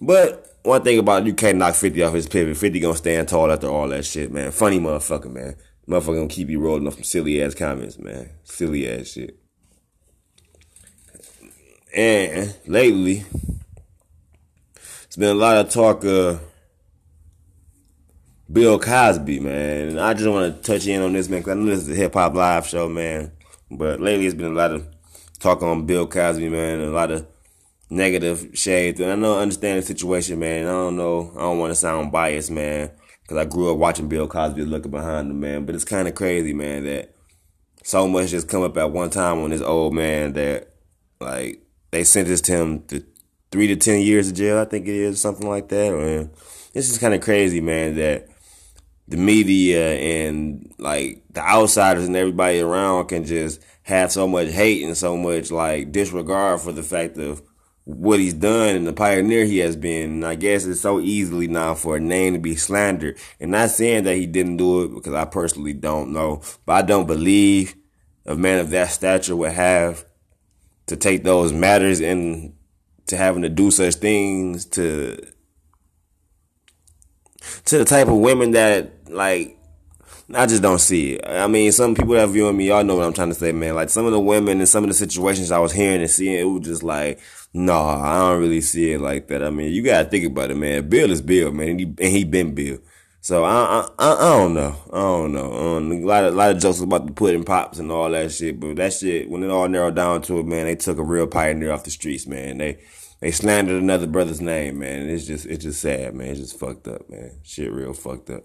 But, 0.00 0.48
one 0.62 0.82
thing 0.82 0.98
about 0.98 1.26
you 1.26 1.34
can't 1.34 1.58
knock 1.58 1.74
50 1.74 2.02
off 2.02 2.14
his 2.14 2.28
pivot. 2.28 2.56
50 2.56 2.80
gonna 2.80 2.96
stand 2.96 3.28
tall 3.28 3.50
after 3.50 3.68
all 3.68 3.88
that 3.88 4.04
shit, 4.04 4.32
man. 4.32 4.50
Funny 4.50 4.78
motherfucker, 4.78 5.30
man. 5.30 5.56
Motherfucker 5.88 6.16
gonna 6.16 6.28
keep 6.28 6.48
you 6.48 6.60
rolling 6.60 6.86
off 6.86 6.94
some 6.94 7.04
silly 7.04 7.42
ass 7.42 7.54
comments, 7.54 7.98
man. 7.98 8.30
Silly 8.44 8.88
ass 8.88 9.08
shit. 9.08 9.38
And 11.96 12.54
lately, 12.66 13.24
it's 15.04 15.16
been 15.16 15.30
a 15.30 15.34
lot 15.34 15.56
of 15.56 15.70
talk 15.70 16.04
of 16.04 16.42
Bill 18.50 18.78
Cosby, 18.78 19.40
man. 19.40 19.88
And 19.88 20.00
I 20.00 20.14
just 20.14 20.28
want 20.28 20.56
to 20.56 20.62
touch 20.62 20.86
in 20.86 21.02
on 21.02 21.12
this, 21.12 21.28
man, 21.28 21.40
because 21.40 21.52
I 21.52 21.54
know 21.54 21.66
this 21.66 21.80
is 21.80 21.90
a 21.90 21.94
hip 21.94 22.14
hop 22.14 22.34
live 22.34 22.66
show, 22.66 22.88
man. 22.88 23.32
But 23.70 24.00
lately, 24.00 24.26
it's 24.26 24.34
been 24.34 24.52
a 24.52 24.54
lot 24.54 24.72
of 24.72 24.86
talk 25.38 25.62
on 25.62 25.86
Bill 25.86 26.06
Cosby, 26.06 26.48
man, 26.48 26.80
and 26.80 26.88
a 26.88 26.94
lot 26.94 27.10
of 27.10 27.26
negative 27.90 28.50
shades. 28.54 29.00
And 29.00 29.12
I 29.12 29.14
know, 29.14 29.38
understand 29.38 29.78
the 29.78 29.86
situation, 29.86 30.38
man. 30.38 30.66
I 30.66 30.70
don't 30.70 30.96
know. 30.96 31.32
I 31.36 31.40
don't 31.40 31.58
want 31.58 31.70
to 31.70 31.74
sound 31.74 32.10
biased, 32.10 32.50
man, 32.50 32.90
because 33.22 33.36
I 33.36 33.44
grew 33.44 33.70
up 33.70 33.78
watching 33.78 34.08
Bill 34.08 34.26
Cosby 34.26 34.64
looking 34.64 34.90
behind 34.90 35.30
him, 35.30 35.40
man. 35.40 35.66
But 35.66 35.74
it's 35.74 35.84
kind 35.84 36.08
of 36.08 36.14
crazy, 36.14 36.54
man, 36.54 36.84
that 36.84 37.14
so 37.84 38.08
much 38.08 38.30
just 38.30 38.48
come 38.48 38.62
up 38.62 38.76
at 38.78 38.90
one 38.90 39.10
time 39.10 39.38
on 39.38 39.50
this 39.50 39.62
old 39.62 39.94
man 39.94 40.32
that, 40.34 40.72
like, 41.20 41.62
they 41.90 42.04
sentenced 42.04 42.46
him 42.46 42.82
to 42.84 43.04
three 43.50 43.66
to 43.66 43.76
ten 43.76 44.00
years 44.00 44.28
of 44.28 44.34
jail. 44.34 44.58
I 44.58 44.64
think 44.64 44.86
it 44.86 44.94
is 44.94 45.20
something 45.20 45.48
like 45.48 45.68
that. 45.68 45.92
Man, 45.92 46.30
this 46.72 46.90
is 46.90 46.98
kind 46.98 47.14
of 47.14 47.20
crazy, 47.20 47.60
man. 47.60 47.96
That 47.96 48.28
the 49.08 49.16
media 49.16 49.94
and 49.94 50.72
like 50.78 51.22
the 51.32 51.40
outsiders 51.40 52.06
and 52.06 52.16
everybody 52.16 52.60
around 52.60 53.06
can 53.06 53.24
just 53.24 53.60
have 53.82 54.12
so 54.12 54.28
much 54.28 54.48
hate 54.48 54.84
and 54.84 54.96
so 54.96 55.16
much 55.16 55.50
like 55.50 55.90
disregard 55.90 56.60
for 56.60 56.72
the 56.72 56.82
fact 56.82 57.16
of 57.16 57.42
what 57.84 58.20
he's 58.20 58.34
done 58.34 58.76
and 58.76 58.86
the 58.86 58.92
pioneer 58.92 59.46
he 59.46 59.58
has 59.58 59.74
been. 59.74 60.10
And 60.10 60.26
I 60.26 60.34
guess 60.34 60.66
it's 60.66 60.82
so 60.82 61.00
easily 61.00 61.48
now 61.48 61.74
for 61.74 61.96
a 61.96 62.00
name 62.00 62.34
to 62.34 62.38
be 62.38 62.54
slandered. 62.54 63.16
And 63.40 63.50
not 63.50 63.70
saying 63.70 64.04
that 64.04 64.16
he 64.16 64.26
didn't 64.26 64.58
do 64.58 64.82
it 64.82 64.94
because 64.94 65.14
I 65.14 65.24
personally 65.24 65.72
don't 65.72 66.12
know, 66.12 66.42
but 66.66 66.74
I 66.74 66.82
don't 66.82 67.06
believe 67.06 67.74
a 68.26 68.36
man 68.36 68.58
of 68.58 68.68
that 68.70 68.90
stature 68.90 69.34
would 69.34 69.52
have 69.52 70.04
to 70.88 70.96
take 70.96 71.24
those 71.24 71.50
matters 71.50 72.00
and 72.00 72.54
to 73.06 73.16
having 73.16 73.40
to 73.40 73.48
do 73.48 73.70
such 73.70 73.94
things 73.94 74.66
to 74.66 75.18
to 77.66 77.78
the 77.78 77.84
type 77.84 78.08
of 78.08 78.16
women 78.16 78.52
that 78.52 79.10
like 79.10 79.58
I 80.34 80.44
just 80.44 80.62
don't 80.62 80.78
see 80.78 81.14
it. 81.14 81.26
I 81.26 81.46
mean, 81.46 81.72
some 81.72 81.94
people 81.94 82.14
that 82.14 82.28
viewing 82.28 82.56
me, 82.56 82.68
y'all 82.68 82.84
know 82.84 82.96
what 82.96 83.06
I'm 83.06 83.14
trying 83.14 83.30
to 83.30 83.34
say, 83.34 83.52
man. 83.52 83.74
Like 83.74 83.88
some 83.88 84.04
of 84.04 84.12
the 84.12 84.20
women 84.20 84.58
and 84.58 84.68
some 84.68 84.84
of 84.84 84.88
the 84.88 84.94
situations 84.94 85.50
I 85.50 85.58
was 85.58 85.72
hearing 85.72 86.02
and 86.02 86.10
seeing, 86.10 86.34
it 86.34 86.44
was 86.44 86.66
just 86.66 86.82
like, 86.82 87.18
no, 87.54 87.72
nah, 87.72 88.02
I 88.02 88.18
don't 88.18 88.40
really 88.40 88.60
see 88.60 88.92
it 88.92 89.00
like 89.00 89.28
that. 89.28 89.42
I 89.42 89.48
mean, 89.48 89.72
you 89.72 89.82
gotta 89.82 90.08
think 90.08 90.26
about 90.26 90.50
it, 90.50 90.56
man. 90.56 90.88
Bill 90.88 91.10
is 91.10 91.22
Bill, 91.22 91.50
man, 91.50 91.68
and 91.68 91.80
he, 91.80 91.86
and 91.86 92.12
he 92.12 92.24
been 92.24 92.54
Bill. 92.54 92.78
So 93.20 93.44
I, 93.44 93.86
I, 93.98 94.12
I, 94.12 94.38
don't 94.38 94.54
know. 94.54 94.76
I 94.92 95.00
don't 95.00 95.32
know. 95.32 95.76
Um, 95.76 95.92
a 95.92 95.96
lot 96.04 96.24
of, 96.24 96.34
a 96.34 96.36
lot 96.36 96.50
of 96.50 96.60
jokes 96.60 96.80
about 96.80 97.06
the 97.06 97.12
pudding 97.12 97.44
pops 97.44 97.78
and 97.78 97.90
all 97.90 98.10
that 98.10 98.30
shit, 98.30 98.60
but 98.60 98.76
that 98.76 98.92
shit, 98.92 99.28
when 99.28 99.42
it 99.42 99.50
all 99.50 99.68
narrowed 99.68 99.96
down 99.96 100.22
to 100.22 100.38
it, 100.38 100.46
man, 100.46 100.66
they 100.66 100.76
took 100.76 100.98
a 100.98 101.02
real 101.02 101.26
pioneer 101.26 101.72
off 101.72 101.84
the 101.84 101.90
streets, 101.90 102.26
man. 102.26 102.58
They, 102.58 102.78
they 103.20 103.30
slandered 103.30 103.82
another 103.82 104.06
brother's 104.06 104.40
name, 104.40 104.78
man. 104.78 105.08
It's 105.08 105.26
just, 105.26 105.46
it's 105.46 105.64
just 105.64 105.80
sad, 105.80 106.14
man. 106.14 106.28
It's 106.28 106.40
just 106.40 106.58
fucked 106.58 106.86
up, 106.86 107.08
man. 107.10 107.40
Shit 107.42 107.72
real 107.72 107.92
fucked 107.92 108.30
up. 108.30 108.44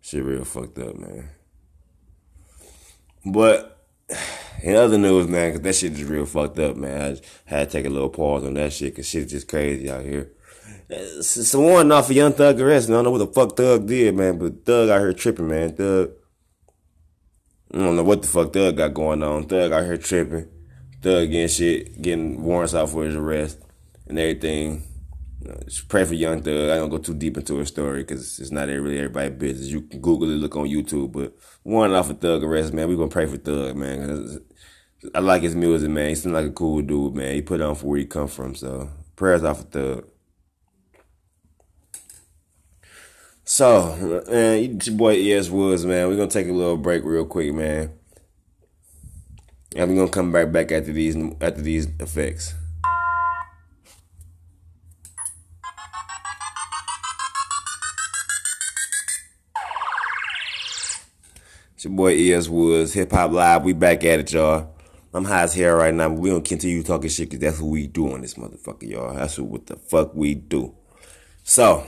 Shit 0.00 0.24
real 0.24 0.44
fucked 0.44 0.78
up, 0.78 0.96
man. 0.96 1.30
But 3.24 3.86
in 4.62 4.76
other 4.76 4.98
news, 4.98 5.28
man, 5.28 5.52
cause 5.52 5.60
that 5.62 5.74
shit 5.74 5.92
is 5.92 6.04
real 6.04 6.26
fucked 6.26 6.58
up, 6.58 6.76
man. 6.76 7.18
I 7.46 7.50
had 7.50 7.70
to 7.70 7.78
take 7.78 7.86
a 7.86 7.90
little 7.90 8.08
pause 8.10 8.44
on 8.44 8.54
that 8.54 8.72
shit, 8.72 8.96
cause 8.96 9.06
shit's 9.06 9.32
just 9.32 9.48
crazy 9.48 9.90
out 9.90 10.04
here. 10.04 10.32
It's 10.88 11.54
a 11.54 11.60
warning 11.60 11.92
off 11.92 12.10
of 12.10 12.16
Young 12.16 12.32
Thug 12.32 12.60
arrest, 12.60 12.88
and 12.88 12.96
I 12.96 12.98
don't 12.98 13.04
know 13.04 13.10
what 13.12 13.18
the 13.18 13.32
fuck 13.32 13.56
Thug 13.56 13.86
did, 13.86 14.14
man, 14.16 14.38
but 14.38 14.64
Thug 14.64 14.88
out 14.88 15.00
here 15.00 15.12
tripping, 15.12 15.48
man. 15.48 15.74
Thug, 15.74 16.10
I 17.72 17.78
don't 17.78 17.96
know 17.96 18.02
what 18.02 18.22
the 18.22 18.28
fuck 18.28 18.52
Thug 18.52 18.76
got 18.76 18.94
going 18.94 19.22
on. 19.22 19.44
Thug 19.44 19.72
out 19.72 19.84
here 19.84 19.96
tripping. 19.96 20.48
Thug 21.02 21.30
getting 21.30 21.48
shit, 21.48 22.02
getting 22.02 22.42
warrants 22.42 22.74
out 22.74 22.90
for 22.90 23.04
his 23.04 23.16
arrest 23.16 23.58
and 24.06 24.18
everything. 24.18 24.82
You 25.40 25.48
know, 25.48 25.60
just 25.64 25.88
pray 25.88 26.04
for 26.04 26.12
Young 26.14 26.42
Thug. 26.42 26.68
I 26.68 26.76
don't 26.76 26.90
go 26.90 26.98
too 26.98 27.14
deep 27.14 27.38
into 27.38 27.56
his 27.56 27.68
story 27.68 28.02
because 28.02 28.38
it's 28.38 28.50
not 28.50 28.68
really 28.68 28.98
everybody's 28.98 29.38
business. 29.38 29.68
You 29.68 29.82
can 29.82 30.00
Google 30.00 30.30
it, 30.30 30.34
look 30.34 30.56
on 30.56 30.66
YouTube. 30.66 31.12
But 31.12 31.34
one 31.62 31.92
off 31.92 32.10
of 32.10 32.20
Thug 32.20 32.44
arrest, 32.44 32.74
man. 32.74 32.88
We 32.88 32.96
gonna 32.96 33.08
pray 33.08 33.26
for 33.26 33.38
Thug, 33.38 33.76
man. 33.76 34.40
I 35.14 35.20
like 35.20 35.40
his 35.40 35.56
music, 35.56 35.88
man. 35.88 36.10
He 36.10 36.14
seems 36.14 36.34
like 36.34 36.44
a 36.44 36.50
cool 36.50 36.82
dude, 36.82 37.14
man. 37.14 37.34
He 37.34 37.40
put 37.40 37.62
on 37.62 37.74
for 37.74 37.86
where 37.86 37.98
he 37.98 38.04
come 38.04 38.28
from. 38.28 38.54
So 38.54 38.90
prayers 39.16 39.42
off 39.42 39.60
of 39.60 39.70
Thug. 39.70 40.06
So, 43.44 44.24
man, 44.30 44.78
your 44.80 44.96
boy 44.96 45.16
ES 45.16 45.48
Woods, 45.48 45.86
man. 45.86 46.08
We're 46.08 46.16
gonna 46.16 46.28
take 46.28 46.48
a 46.48 46.52
little 46.52 46.76
break 46.76 47.02
real 47.04 47.24
quick, 47.24 47.54
man. 47.54 47.92
And 49.76 49.88
we're 49.88 49.96
gonna 49.96 50.10
come 50.10 50.32
back 50.32 50.50
back 50.50 50.72
after 50.72 50.92
these 50.92 51.16
after 51.40 51.62
these 51.62 51.86
effects. 52.00 52.54
It's 61.74 61.84
your 61.84 61.94
boy 61.94 62.14
ES 62.14 62.48
Woods, 62.48 62.92
Hip 62.94 63.12
Hop 63.12 63.30
Live. 63.30 63.62
We 63.62 63.72
back 63.72 64.04
at 64.04 64.18
it, 64.18 64.32
y'all. 64.32 64.74
I'm 65.14 65.24
high 65.24 65.42
as 65.42 65.54
hell 65.54 65.76
right 65.76 65.94
now, 65.94 66.08
but 66.08 66.18
we 66.18 66.30
gonna 66.30 66.42
continue 66.42 66.82
talking 66.82 67.08
shit 67.08 67.30
because 67.30 67.40
that's 67.40 67.60
what 67.60 67.70
we 67.70 67.86
do 67.86 68.12
on 68.12 68.22
this 68.22 68.34
motherfucker, 68.34 68.90
y'all. 68.90 69.14
That's 69.14 69.38
what 69.38 69.66
the 69.66 69.76
fuck 69.76 70.14
we 70.14 70.34
do. 70.34 70.74
So, 71.44 71.86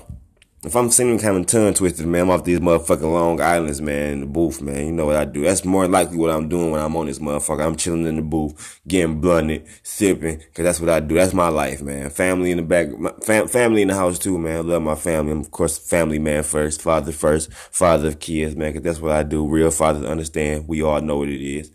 if 0.64 0.76
I'm 0.76 0.90
sitting 0.90 1.18
kind 1.18 1.38
of 1.38 1.46
tongue 1.46 1.74
twisted, 1.74 2.06
man, 2.06 2.22
I'm 2.22 2.30
off 2.30 2.44
these 2.44 2.60
motherfucking 2.60 3.00
Long 3.02 3.40
Islands, 3.40 3.80
man, 3.80 4.12
in 4.12 4.20
the 4.20 4.26
booth, 4.26 4.62
man. 4.62 4.86
You 4.86 4.92
know 4.92 5.06
what 5.06 5.16
I 5.16 5.24
do. 5.24 5.42
That's 5.42 5.64
more 5.64 5.88
likely 5.88 6.16
what 6.16 6.30
I'm 6.30 6.48
doing 6.48 6.70
when 6.70 6.80
I'm 6.80 6.94
on 6.94 7.06
this 7.06 7.18
motherfucker. 7.18 7.66
I'm 7.66 7.74
chilling 7.74 8.06
in 8.06 8.14
the 8.14 8.22
booth, 8.22 8.80
getting 8.86 9.20
blunted, 9.20 9.66
sipping, 9.82 10.38
cause 10.54 10.64
that's 10.64 10.78
what 10.78 10.88
I 10.88 11.00
do. 11.00 11.16
That's 11.16 11.34
my 11.34 11.48
life, 11.48 11.82
man. 11.82 12.10
Family 12.10 12.52
in 12.52 12.58
the 12.58 12.62
back, 12.62 12.88
fam- 13.24 13.48
family 13.48 13.82
in 13.82 13.88
the 13.88 13.94
house 13.94 14.20
too, 14.20 14.38
man. 14.38 14.58
I 14.58 14.60
love 14.60 14.82
my 14.82 14.94
family. 14.94 15.32
I'm, 15.32 15.40
of 15.40 15.50
course, 15.50 15.78
family 15.78 16.20
man 16.20 16.44
first, 16.44 16.80
father 16.80 17.10
first, 17.10 17.52
father 17.52 18.08
of 18.08 18.20
kids, 18.20 18.54
man, 18.54 18.72
cause 18.72 18.82
that's 18.82 19.00
what 19.00 19.12
I 19.12 19.24
do. 19.24 19.48
Real 19.48 19.72
fathers 19.72 20.04
understand. 20.04 20.68
We 20.68 20.80
all 20.82 21.00
know 21.00 21.18
what 21.18 21.28
it 21.28 21.44
is. 21.44 21.72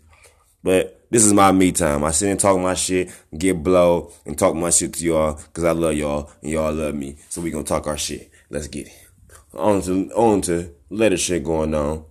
But 0.62 0.98
this 1.10 1.26
is 1.26 1.34
my 1.34 1.52
me 1.52 1.72
time. 1.72 2.04
I 2.04 2.10
sit 2.10 2.30
and 2.30 2.40
talk 2.40 2.58
my 2.58 2.74
shit, 2.74 3.12
get 3.36 3.62
blow, 3.62 4.12
and 4.24 4.38
talk 4.38 4.54
my 4.54 4.70
shit 4.70 4.94
to 4.94 5.04
y'all, 5.04 5.34
cause 5.52 5.64
I 5.64 5.72
love 5.72 5.94
y'all, 5.94 6.30
and 6.42 6.52
y'all 6.52 6.72
love 6.72 6.94
me. 6.94 7.16
So 7.28 7.42
we 7.42 7.50
gonna 7.50 7.64
talk 7.64 7.86
our 7.86 7.98
shit. 7.98 8.30
Let's 8.50 8.68
get 8.68 8.86
it. 8.86 9.08
On 9.54 9.82
to 9.82 10.10
on 10.12 10.40
to 10.42 10.74
letter 10.90 11.16
shit 11.16 11.44
going 11.44 11.74
on. 11.74 12.04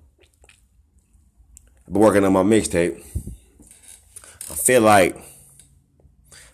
I've 1.87 1.93
been 1.93 2.01
working 2.01 2.25
on 2.25 2.33
my 2.33 2.43
mixtape. 2.43 2.99
I 4.49 4.55
feel 4.55 4.81
like 4.81 5.17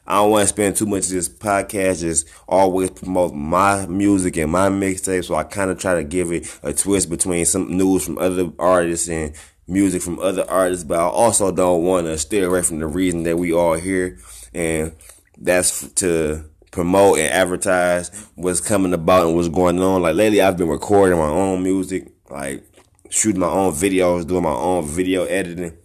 I 0.06 0.16
don't 0.16 0.32
want 0.32 0.44
to 0.44 0.48
spend 0.48 0.76
too 0.76 0.86
much 0.86 1.06
of 1.06 1.12
this 1.12 1.30
podcast 1.30 2.02
just 2.02 2.28
always 2.48 2.90
promote 2.90 3.34
my 3.34 3.86
music 3.88 4.38
and 4.38 4.52
my 4.52 4.70
mixtape. 4.70 5.26
So 5.26 5.36
I 5.36 5.44
kind 5.44 5.72
of 5.72 5.80
try 5.80 5.96
to 5.96 6.04
give 6.04 6.32
it 6.32 6.60
a 6.62 6.74
twist 6.74 7.10
between 7.10 7.46
some 7.46 7.78
news 7.78 8.06
from 8.06 8.18
other 8.18 8.52
artists 8.60 9.08
and 9.08 9.34
music 9.68 10.02
from 10.02 10.20
other 10.20 10.50
artists. 10.50 10.84
But 10.84 11.00
I 11.00 11.04
also 11.04 11.52
don't 11.52 11.84
want 11.84 12.08
to 12.08 12.18
steer 12.18 12.48
away 12.48 12.62
from 12.62 12.80
the 12.80 12.88
reason 12.88 13.24
that 13.24 13.38
we 13.38 13.54
all 13.54 13.74
here. 13.74 14.20
And 14.54 14.94
that's 15.38 15.88
to 15.94 16.46
promote 16.74 17.20
and 17.20 17.32
advertise 17.32 18.10
what's 18.34 18.60
coming 18.60 18.94
about 18.94 19.28
and 19.28 19.36
what's 19.36 19.48
going 19.48 19.80
on. 19.80 20.02
Like 20.02 20.16
lately, 20.16 20.42
I've 20.42 20.58
been 20.58 20.68
recording 20.68 21.20
my 21.20 21.30
own 21.30 21.64
music, 21.64 22.12
like 22.30 22.66
shooting 23.10 23.40
my 23.40 23.48
own 23.48 23.72
videos, 23.72 24.28
doing 24.28 24.44
my 24.44 24.50
own 24.50 24.86
video 24.86 25.24
editing, 25.26 25.78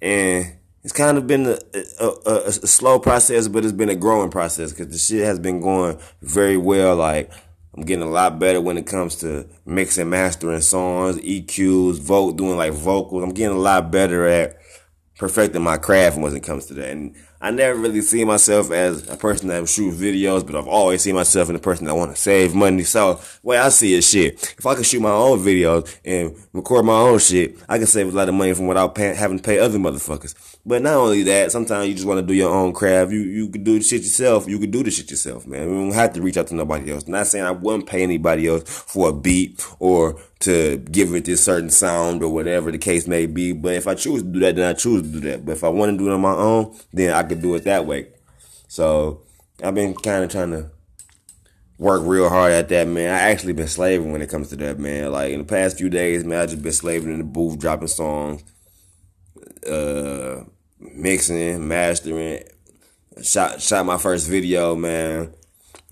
and 0.00 0.54
it's 0.84 0.92
kind 0.92 1.16
of 1.18 1.26
been 1.26 1.46
a, 1.46 1.58
a, 2.00 2.06
a, 2.26 2.36
a 2.46 2.52
slow 2.52 2.98
process, 2.98 3.48
but 3.48 3.64
it's 3.64 3.72
been 3.72 3.88
a 3.88 3.96
growing 3.96 4.30
process 4.30 4.72
because 4.72 4.88
the 4.88 4.98
shit 4.98 5.24
has 5.24 5.38
been 5.38 5.60
going 5.60 5.98
very 6.20 6.58
well. 6.58 6.94
Like 6.94 7.32
I'm 7.74 7.82
getting 7.82 8.04
a 8.04 8.10
lot 8.10 8.38
better 8.38 8.60
when 8.60 8.76
it 8.76 8.86
comes 8.86 9.16
to 9.16 9.48
mixing, 9.64 10.10
mastering 10.10 10.60
songs, 10.60 11.16
EQs, 11.16 11.98
vote, 11.98 12.36
doing 12.36 12.58
like 12.58 12.74
vocals. 12.74 13.24
I'm 13.24 13.32
getting 13.32 13.56
a 13.56 13.60
lot 13.60 13.90
better 13.90 14.26
at 14.26 14.58
perfecting 15.16 15.62
my 15.62 15.78
craft 15.78 16.18
when 16.18 16.36
it 16.36 16.42
comes 16.42 16.66
to 16.66 16.74
that. 16.74 16.90
And 16.90 17.16
I 17.40 17.52
never 17.52 17.78
really 17.78 18.00
see 18.00 18.24
myself 18.24 18.72
as 18.72 19.08
a 19.08 19.16
person 19.16 19.48
that 19.48 19.68
shoots 19.68 19.96
videos, 19.96 20.44
but 20.44 20.56
I've 20.56 20.66
always 20.66 21.02
seen 21.02 21.14
myself 21.14 21.48
as 21.48 21.54
a 21.54 21.60
person 21.60 21.86
that 21.86 21.94
want 21.94 22.14
to 22.14 22.20
save 22.20 22.52
money. 22.52 22.82
So, 22.82 23.20
way 23.44 23.58
I 23.58 23.68
see 23.68 23.94
it, 23.94 24.02
shit. 24.02 24.56
If 24.58 24.66
I 24.66 24.74
can 24.74 24.82
shoot 24.82 25.00
my 25.00 25.12
own 25.12 25.38
videos 25.38 25.96
and 26.04 26.34
record 26.52 26.84
my 26.84 26.94
own 26.94 27.20
shit, 27.20 27.56
I 27.68 27.78
can 27.78 27.86
save 27.86 28.12
a 28.12 28.16
lot 28.16 28.28
of 28.28 28.34
money 28.34 28.54
from 28.54 28.66
without 28.66 28.96
pay, 28.96 29.14
having 29.14 29.36
to 29.36 29.42
pay 29.42 29.60
other 29.60 29.78
motherfuckers. 29.78 30.34
But 30.66 30.82
not 30.82 30.94
only 30.94 31.22
that, 31.22 31.52
sometimes 31.52 31.86
you 31.88 31.94
just 31.94 32.06
want 32.06 32.18
to 32.18 32.26
do 32.26 32.34
your 32.34 32.52
own 32.52 32.72
craft. 32.72 33.12
You 33.12 33.20
you 33.20 33.48
can 33.48 33.62
do 33.62 33.78
the 33.78 33.84
shit 33.84 34.02
yourself. 34.02 34.48
You 34.48 34.58
can 34.58 34.70
do 34.70 34.82
the 34.82 34.90
shit 34.90 35.10
yourself, 35.10 35.46
man. 35.46 35.68
We 35.68 35.74
don't 35.74 35.92
have 35.92 36.12
to 36.14 36.22
reach 36.22 36.36
out 36.36 36.48
to 36.48 36.54
nobody 36.54 36.90
else. 36.92 37.06
Not 37.06 37.28
saying 37.28 37.44
I 37.44 37.52
wouldn't 37.52 37.86
pay 37.86 38.02
anybody 38.02 38.48
else 38.48 38.64
for 38.68 39.10
a 39.10 39.12
beat 39.12 39.64
or 39.78 40.20
to 40.40 40.78
give 40.78 41.14
it 41.14 41.24
this 41.24 41.44
certain 41.44 41.70
sound 41.70 42.22
or 42.22 42.32
whatever 42.32 42.70
the 42.70 42.78
case 42.78 43.06
may 43.06 43.26
be. 43.26 43.52
But 43.52 43.74
if 43.74 43.88
I 43.88 43.94
choose 43.94 44.22
to 44.22 44.28
do 44.28 44.40
that, 44.40 44.56
then 44.56 44.68
I 44.68 44.72
choose 44.72 45.02
to 45.02 45.08
do 45.08 45.20
that. 45.20 45.44
But 45.44 45.52
if 45.52 45.64
I 45.64 45.68
want 45.68 45.92
to 45.92 45.98
do 45.98 46.08
it 46.08 46.14
on 46.14 46.20
my 46.20 46.34
own, 46.34 46.76
then 46.92 47.12
I 47.12 47.22
could 47.24 47.42
do 47.42 47.54
it 47.54 47.64
that 47.64 47.86
way. 47.86 48.08
So 48.68 49.22
I've 49.62 49.74
been 49.74 49.94
kind 49.94 50.24
of 50.24 50.30
trying 50.30 50.52
to 50.52 50.70
work 51.78 52.02
real 52.04 52.28
hard 52.28 52.52
at 52.52 52.68
that, 52.68 52.86
man. 52.86 53.12
I 53.12 53.30
actually 53.30 53.52
been 53.52 53.68
slaving 53.68 54.12
when 54.12 54.22
it 54.22 54.30
comes 54.30 54.48
to 54.50 54.56
that, 54.56 54.78
man. 54.78 55.10
Like 55.10 55.32
in 55.32 55.38
the 55.40 55.44
past 55.44 55.78
few 55.78 55.90
days, 55.90 56.24
man, 56.24 56.40
I 56.40 56.46
just 56.46 56.62
been 56.62 56.72
slaving 56.72 57.12
in 57.12 57.18
the 57.18 57.24
booth, 57.24 57.58
dropping 57.58 57.88
songs, 57.88 58.44
uh, 59.68 60.44
mixing, 60.78 61.66
mastering. 61.66 62.44
Shot 63.22 63.60
shot 63.60 63.84
my 63.84 63.98
first 63.98 64.28
video, 64.28 64.76
man 64.76 65.34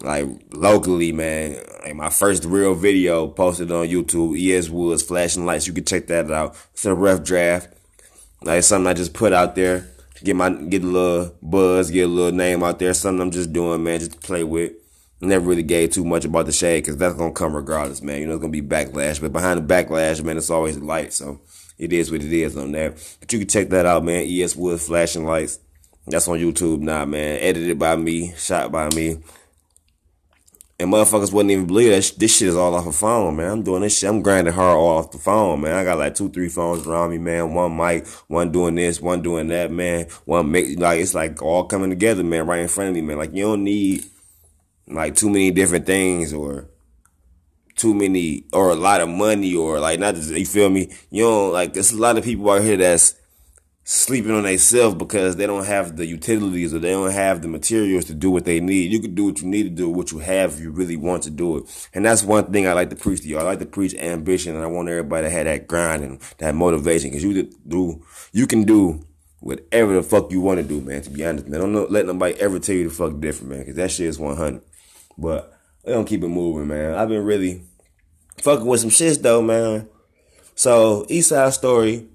like 0.00 0.26
locally, 0.53 1.12
man. 1.12 1.57
Like 1.83 1.95
my 1.95 2.11
first 2.11 2.45
real 2.45 2.75
video 2.75 3.29
posted 3.29 3.71
on 3.73 3.87
YouTube, 3.87 4.38
ES 4.38 4.69
Woods 4.69 5.03
Flashing 5.03 5.47
Lights. 5.47 5.67
You 5.67 5.73
can 5.73 5.85
check 5.85 6.07
that 6.09 6.31
out. 6.31 6.57
It's 6.73 6.85
a 6.85 6.95
rough 6.95 7.23
draft. 7.23 7.69
Like 8.43 8.62
something 8.62 8.87
I 8.87 8.95
just 8.95 9.15
put 9.15 9.33
out 9.33 9.55
there 9.55 9.88
to 10.17 10.25
get 10.25 10.37
my 10.37 10.50
get 10.50 10.85
a 10.85 10.87
little 10.87 11.35
buzz, 11.43 11.91
get 11.91 12.05
a 12.05 12.12
little 12.12 12.37
name 12.37 12.62
out 12.62 12.79
there. 12.79 12.95
Something 12.95 13.23
I'm 13.23 13.31
just 13.31 13.53
doing, 13.53 13.83
man, 13.83 14.00
just 14.00 14.12
to 14.12 14.19
play 14.19 14.45
with. 14.45 14.73
Never 15.19 15.47
really 15.47 15.62
gave 15.62 15.93
too 15.93 16.05
much 16.05 16.26
about 16.26 16.45
the 16.45 16.53
shade 16.53 16.83
because 16.83 16.99
that's 16.99 17.15
gonna 17.15 17.33
come 17.33 17.57
regardless, 17.57 18.03
man. 18.03 18.21
You 18.21 18.26
know, 18.26 18.35
it's 18.35 18.43
gonna 18.43 18.53
be 18.53 18.61
backlash, 18.61 19.21
but 19.21 19.33
behind 19.33 19.67
the 19.67 19.75
backlash, 19.75 20.23
man, 20.23 20.37
it's 20.37 20.50
always 20.50 20.79
light. 20.79 21.15
So 21.15 21.41
it 21.79 21.93
is 21.93 22.11
what 22.11 22.23
it 22.23 22.33
is 22.33 22.55
on 22.57 22.73
that. 22.73 23.17
But 23.21 23.33
you 23.33 23.38
can 23.38 23.49
check 23.49 23.71
that 23.71 23.87
out, 23.87 24.05
man. 24.05 24.26
ES 24.29 24.57
Woods 24.57 24.87
Flashing 24.87 25.25
Lights. 25.25 25.59
That's 26.07 26.29
on 26.29 26.38
YouTube 26.38 26.81
now, 26.81 27.07
man. 27.07 27.38
Edited 27.41 27.79
by 27.79 27.97
me, 27.97 28.35
shot 28.37 28.71
by 28.71 28.91
me. 28.95 29.19
And 30.78 30.92
motherfuckers 30.92 31.33
wouldn't 31.33 31.52
even 31.52 31.66
believe 31.66 31.90
that 31.90 32.18
this 32.18 32.37
shit 32.37 32.49
is 32.49 32.56
all 32.56 32.75
off 32.75 32.87
a 32.87 32.92
phone, 32.92 33.37
man. 33.37 33.50
I'm 33.50 33.62
doing 33.62 33.80
this 33.80 33.99
shit. 33.99 34.11
I'm 34.11 34.21
grinding 34.21 34.52
hard 34.52 34.76
all 34.76 34.99
off 34.99 35.11
the 35.11 35.16
phone, 35.18 35.62
man. 35.62 35.75
I 35.75 35.85
got 35.85 35.99
like 35.99 36.14
two, 36.14 36.28
three 36.28 36.50
phones 36.50 36.87
around 36.87 37.11
me, 37.11 37.18
man. 37.18 37.54
One 37.54 37.75
mic, 37.75 38.06
one 38.28 38.52
doing 38.52 38.75
this, 38.75 39.00
one 39.00 39.23
doing 39.23 39.49
that, 39.49 39.71
man. 39.71 40.06
One 40.26 40.50
make 40.50 40.78
like 40.78 41.00
it's 41.00 41.14
like 41.14 41.40
all 41.40 41.64
coming 41.64 41.88
together, 41.88 42.23
man, 42.23 42.47
right 42.47 42.61
in 42.61 42.68
front 42.68 42.90
of 42.90 42.95
me, 42.95 43.00
man. 43.00 43.16
Like 43.16 43.33
you 43.33 43.45
don't 43.45 43.64
need 43.64 44.04
like 44.87 45.14
too 45.14 45.30
many 45.30 45.50
different 45.50 45.87
things 45.87 46.35
or 46.35 46.68
too 47.75 47.95
many 47.95 48.45
or 48.52 48.71
a 48.71 48.75
lot 48.75 49.00
of 49.00 49.09
money 49.09 49.54
or 49.54 49.80
like 49.80 49.99
not 49.99 50.14
just, 50.14 50.30
you 50.30 50.45
feel 50.45 50.68
me? 50.68 50.92
You 51.11 51.25
know, 51.25 51.49
like 51.49 51.73
there's 51.73 51.92
a 51.92 51.99
lot 51.99 52.18
of 52.18 52.25
people 52.25 52.50
out 52.50 52.61
here 52.61 52.76
that's 52.76 53.14
sleeping 53.88 54.33
on 54.33 54.43
themselves 54.43 54.97
because 54.97 55.37
they 55.37 55.47
don't 55.47 55.64
have 55.64 55.95
the 55.95 56.05
utilities 56.05 56.75
or 56.75 56.81
they 56.81 56.90
don't 56.90 57.12
have 57.12 57.40
the 57.40 57.47
materials 57.47 58.05
to 58.05 58.14
do 58.14 58.33
what 58.33 58.45
they 58.45 58.59
need. 58.59 58.90
You 58.90 58.99
can 58.99 59.14
do 59.14 59.26
what 59.26 59.40
you 59.40 59.47
need 59.47 59.62
to 59.62 59.71
do, 59.71 59.88
what 59.88 60.11
you 60.11 60.19
have 60.19 60.55
if 60.55 60.61
you 60.61 60.73
really 60.73 60.97
want 60.97 61.23
to 61.23 61.31
do 61.31 61.59
it. 61.59 61.88
And 61.95 62.05
that's 62.05 62.25
one 62.25 62.50
thing 62.50 62.66
I 62.66 62.73
like 62.73 62.90
to 62.90 62.97
preach 62.97 63.21
to 63.21 63.28
you. 63.28 63.38
I 63.38 63.43
like 63.43 63.61
to 63.61 63.66
preach 63.66 63.95
ambition 63.95 64.57
and 64.57 64.64
I 64.64 64.66
want 64.66 64.88
everybody 64.88 65.28
to 65.28 65.31
have 65.31 65.45
that 65.45 65.69
grind 65.69 66.02
and 66.02 66.21
that 66.38 66.57
motivation 66.57 67.11
because 67.11 67.23
you 67.23 67.49
do, 67.69 68.02
you 68.33 68.49
can 68.49 68.64
do 68.64 69.07
whatever 69.38 69.95
the 69.95 70.02
fuck 70.02 70.33
you 70.33 70.40
want 70.40 70.59
to 70.59 70.66
do, 70.66 70.81
man, 70.81 71.02
to 71.02 71.11
be 71.11 71.25
honest, 71.25 71.47
man. 71.47 71.61
Don't 71.61 71.93
let 71.93 72.07
nobody 72.07 72.35
ever 72.40 72.59
tell 72.59 72.75
you 72.75 72.88
the 72.88 72.95
fuck 72.95 73.21
different, 73.21 73.50
man, 73.50 73.61
because 73.61 73.76
that 73.76 73.93
shit 73.93 74.07
is 74.07 74.19
100. 74.19 74.62
But 75.16 75.57
we 75.85 75.93
don't 75.93 76.07
keep 76.07 76.25
it 76.25 76.28
moving, 76.28 76.66
man. 76.66 76.95
I've 76.95 77.09
been 77.09 77.25
really 77.25 77.62
fucking 78.38 78.66
with 78.66 78.81
some 78.81 78.90
shits 78.90 79.23
though, 79.23 79.43
man. 79.43 79.88
So, 80.57 81.07
East 81.09 81.28
Side 81.28 81.52
Story, 81.52 82.09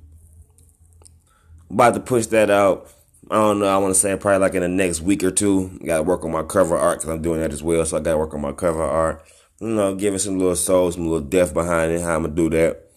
about 1.74 1.94
to 1.94 2.00
push 2.00 2.28
that 2.28 2.50
out. 2.50 2.88
I 3.30 3.36
don't 3.36 3.60
know. 3.60 3.66
I 3.66 3.78
want 3.78 3.94
to 3.94 4.00
say 4.00 4.16
probably 4.18 4.40
like 4.40 4.56
in 4.56 4.62
the 4.62 4.68
next 4.68 5.02
week 5.02 5.24
or 5.24 5.32
two. 5.32 5.80
Got 5.86 5.98
to 5.98 6.04
work 6.04 6.26
on 6.26 6.32
my 6.32 6.44
cover 6.44 6.78
art 6.78 7.00
because 7.00 7.10
I'm 7.10 7.22
doing 7.22 7.40
that 7.40 7.54
as 7.54 7.64
well. 7.64 7.86
So 7.86 7.98
I 7.98 8.02
got 8.02 8.12
to 8.12 8.18
work 8.18 8.34
on 8.34 8.42
my 8.42 8.52
cover 8.52 8.84
art. 8.84 9.24
You 9.60 9.68
know, 9.68 9.96
giving 9.96 10.20
some 10.20 10.40
little 10.40 10.56
soul, 10.56 10.92
some 10.92 11.04
little 11.04 11.22
depth 11.22 11.54
behind 11.54 11.92
it. 11.92 12.02
How 12.02 12.16
I'm 12.16 12.24
gonna 12.24 12.36
do 12.36 12.50
that. 12.50 12.90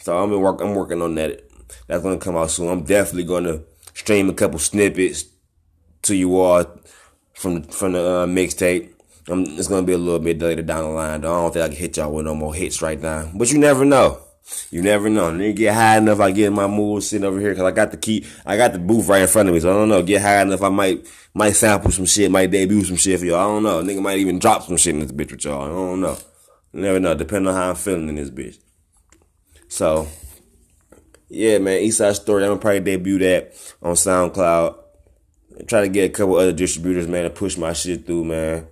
So 0.00 0.16
I'm 0.16 0.38
work. 0.38 0.60
I'm 0.60 0.74
working 0.74 1.00
on 1.00 1.14
that. 1.14 1.48
That's 1.86 2.02
gonna 2.02 2.18
come 2.18 2.36
out 2.36 2.50
soon. 2.50 2.68
I'm 2.68 2.84
definitely 2.84 3.24
gonna 3.24 3.62
stream 3.94 4.28
a 4.28 4.34
couple 4.34 4.58
snippets 4.58 5.24
to 6.02 6.14
you 6.14 6.36
all 6.36 6.64
from 7.32 7.62
from 7.62 7.92
the 7.92 8.04
uh, 8.04 8.26
mixtape. 8.26 8.90
it's 9.26 9.68
gonna 9.68 9.86
be 9.86 9.94
a 9.94 9.98
little 9.98 10.20
bit 10.20 10.42
later 10.42 10.62
down 10.62 10.84
the 10.84 10.90
line. 10.90 11.22
Though. 11.22 11.32
I 11.34 11.40
don't 11.40 11.52
think 11.52 11.64
I 11.64 11.68
can 11.68 11.76
hit 11.78 11.96
y'all 11.96 12.12
with 12.12 12.26
no 12.26 12.34
more 12.34 12.54
hits 12.54 12.82
right 12.82 13.00
now. 13.00 13.30
But 13.34 13.50
you 13.50 13.58
never 13.58 13.86
know. 13.86 14.23
You 14.70 14.82
never 14.82 15.08
know. 15.08 15.30
Nigga 15.30 15.56
get 15.56 15.74
high 15.74 15.96
enough, 15.96 16.20
I 16.20 16.30
get 16.30 16.48
in 16.48 16.52
my 16.52 16.66
mood 16.66 17.02
sitting 17.02 17.24
over 17.24 17.40
here 17.40 17.50
because 17.50 17.64
I 17.64 17.70
got 17.70 17.90
the 17.90 17.96
key, 17.96 18.26
I 18.44 18.56
got 18.56 18.72
the 18.74 18.78
booth 18.78 19.08
right 19.08 19.22
in 19.22 19.28
front 19.28 19.48
of 19.48 19.54
me. 19.54 19.60
So 19.60 19.70
I 19.70 19.74
don't 19.74 19.88
know. 19.88 20.02
Get 20.02 20.20
high 20.20 20.42
enough, 20.42 20.62
I 20.62 20.68
might 20.68 21.06
might 21.32 21.52
sample 21.52 21.90
some 21.90 22.04
shit, 22.04 22.30
might 22.30 22.50
debut 22.50 22.84
some 22.84 22.96
shit 22.96 23.18
for 23.20 23.26
y'all. 23.26 23.38
I 23.38 23.44
don't 23.44 23.62
know. 23.62 23.82
Nigga 23.82 24.02
might 24.02 24.18
even 24.18 24.38
drop 24.38 24.62
some 24.62 24.76
shit 24.76 24.94
in 24.94 25.00
this 25.00 25.12
bitch 25.12 25.32
with 25.32 25.44
y'all. 25.44 25.62
I 25.62 25.68
don't 25.68 26.00
know. 26.00 26.18
Never 26.74 27.00
know. 27.00 27.14
Depending 27.14 27.48
on 27.48 27.54
how 27.54 27.70
I'm 27.70 27.76
feeling 27.76 28.08
in 28.08 28.16
this 28.16 28.30
bitch. 28.30 28.58
So 29.68 30.08
yeah, 31.28 31.58
man. 31.58 31.80
Eastside 31.80 32.14
Story. 32.14 32.42
I'm 32.44 32.50
gonna 32.50 32.60
probably 32.60 32.80
debut 32.80 33.18
that 33.20 33.54
on 33.82 33.94
SoundCloud. 33.94 34.76
Try 35.68 35.82
to 35.82 35.88
get 35.88 36.10
a 36.10 36.12
couple 36.12 36.36
other 36.36 36.52
distributors, 36.52 37.06
man, 37.06 37.24
to 37.24 37.30
push 37.30 37.56
my 37.56 37.72
shit 37.72 38.04
through, 38.04 38.24
man. 38.24 38.66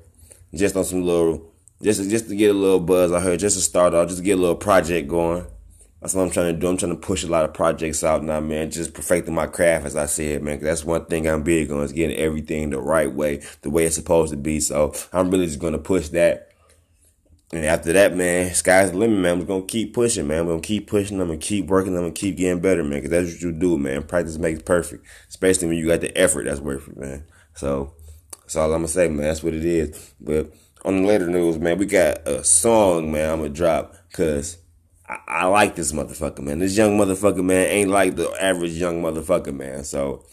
Just 0.53 0.77
on 0.77 0.85
some 0.85 1.03
little, 1.03 1.55
just 1.81 2.11
just 2.11 2.29
to 2.29 2.37
get 2.37 2.51
a 2.51 2.59
little 2.59 2.81
buzz. 2.81 3.11
I 3.13 3.21
heard 3.21 3.41
just 3.41 3.57
to 3.57 3.63
start 3.63 3.95
off, 3.95 4.09
just 4.09 4.19
to 4.19 4.25
get 4.25 4.37
a 4.37 4.41
little 4.41 4.57
project 4.57 5.09
going. 5.09 5.47
That's 6.03 6.15
what 6.15 6.23
I'm 6.23 6.31
trying 6.31 6.53
to 6.53 6.61
do. 6.61 6.67
I'm 6.67 6.77
trying 6.77 6.97
to 6.97 7.01
push 7.01 7.23
a 7.23 7.29
lot 7.29 7.45
of 7.45 7.55
projects 7.55 8.03
out 8.03 8.25
now, 8.25 8.41
man. 8.41 8.73
Just 8.73 8.93
perfecting 8.93 9.35
my 9.35 9.47
craft, 9.47 9.87
as 9.87 9.95
I 9.95 10.07
said, 10.07 10.43
man. 10.43 10.59
that's 10.59 10.85
one 10.85 11.05
thing 11.05 11.29
I'm 11.29 11.45
big 11.45 11.71
on 11.71 11.85
is 11.85 11.93
getting 11.93 12.17
everything 12.17 12.71
the 12.71 12.81
right 12.81 13.11
way, 13.11 13.41
the 13.61 13.71
way 13.71 13.85
it's 13.85 13.95
supposed 13.95 14.33
to 14.33 14.37
be. 14.37 14.59
So 14.59 14.93
I'm 15.13 15.31
really 15.31 15.47
just 15.47 15.61
gonna 15.61 15.79
push 15.79 16.09
that. 16.09 16.49
And 17.53 17.65
after 17.65 17.93
that, 17.93 18.17
man, 18.17 18.53
sky's 18.53 18.91
the 18.91 18.99
limit, 18.99 19.21
man. 19.21 19.39
We're 19.39 19.45
gonna 19.45 19.63
keep 19.63 19.95
pushing, 19.95 20.27
man. 20.27 20.45
We're 20.45 20.55
gonna 20.55 20.63
keep 20.63 20.89
pushing 20.89 21.19
them 21.19 21.31
and 21.31 21.41
keep 21.41 21.67
working 21.67 21.95
them 21.95 22.05
and 22.05 22.15
keep 22.17 22.37
getting 22.37 22.61
better, 22.61 22.83
man. 22.83 23.03
Cause 23.03 23.11
that's 23.11 23.33
what 23.35 23.43
you 23.43 23.53
do, 23.53 23.79
man. 23.79 24.03
Practice 24.03 24.39
makes 24.39 24.63
perfect. 24.63 25.07
Especially 25.29 25.69
when 25.69 25.77
you 25.77 25.87
got 25.87 26.01
the 26.01 26.19
effort 26.19 26.47
that's 26.47 26.61
worth 26.61 26.89
it, 26.89 26.97
man. 26.97 27.25
So 27.55 27.93
that's 28.41 28.57
all 28.57 28.73
I'm 28.73 28.79
gonna 28.79 28.89
say, 28.89 29.07
man. 29.07 29.19
That's 29.19 29.45
what 29.45 29.55
it 29.55 29.65
is. 29.65 30.15
But 30.21 30.53
on 30.85 31.03
the 31.03 31.07
later 31.07 31.29
news, 31.29 31.61
man, 31.61 31.79
we 31.79 31.87
got 31.87 32.27
a 32.27 32.43
song, 32.43 33.13
man. 33.13 33.31
I'm 33.31 33.39
gonna 33.39 33.51
drop 33.51 33.95
because 34.09 34.59
I, 35.13 35.43
I, 35.43 35.45
like 35.47 35.75
this 35.75 35.93
motherfucker, 35.93 36.41
man. 36.41 36.59
This 36.59 36.77
young 36.77 36.99
motherfucker, 36.99 37.45
man, 37.45 37.67
ain't 37.69 37.91
like 37.91 38.17
the 38.17 38.31
average 38.41 38.73
young 38.73 39.03
motherfucker, 39.03 39.55
man. 39.55 39.85
So 39.85 40.25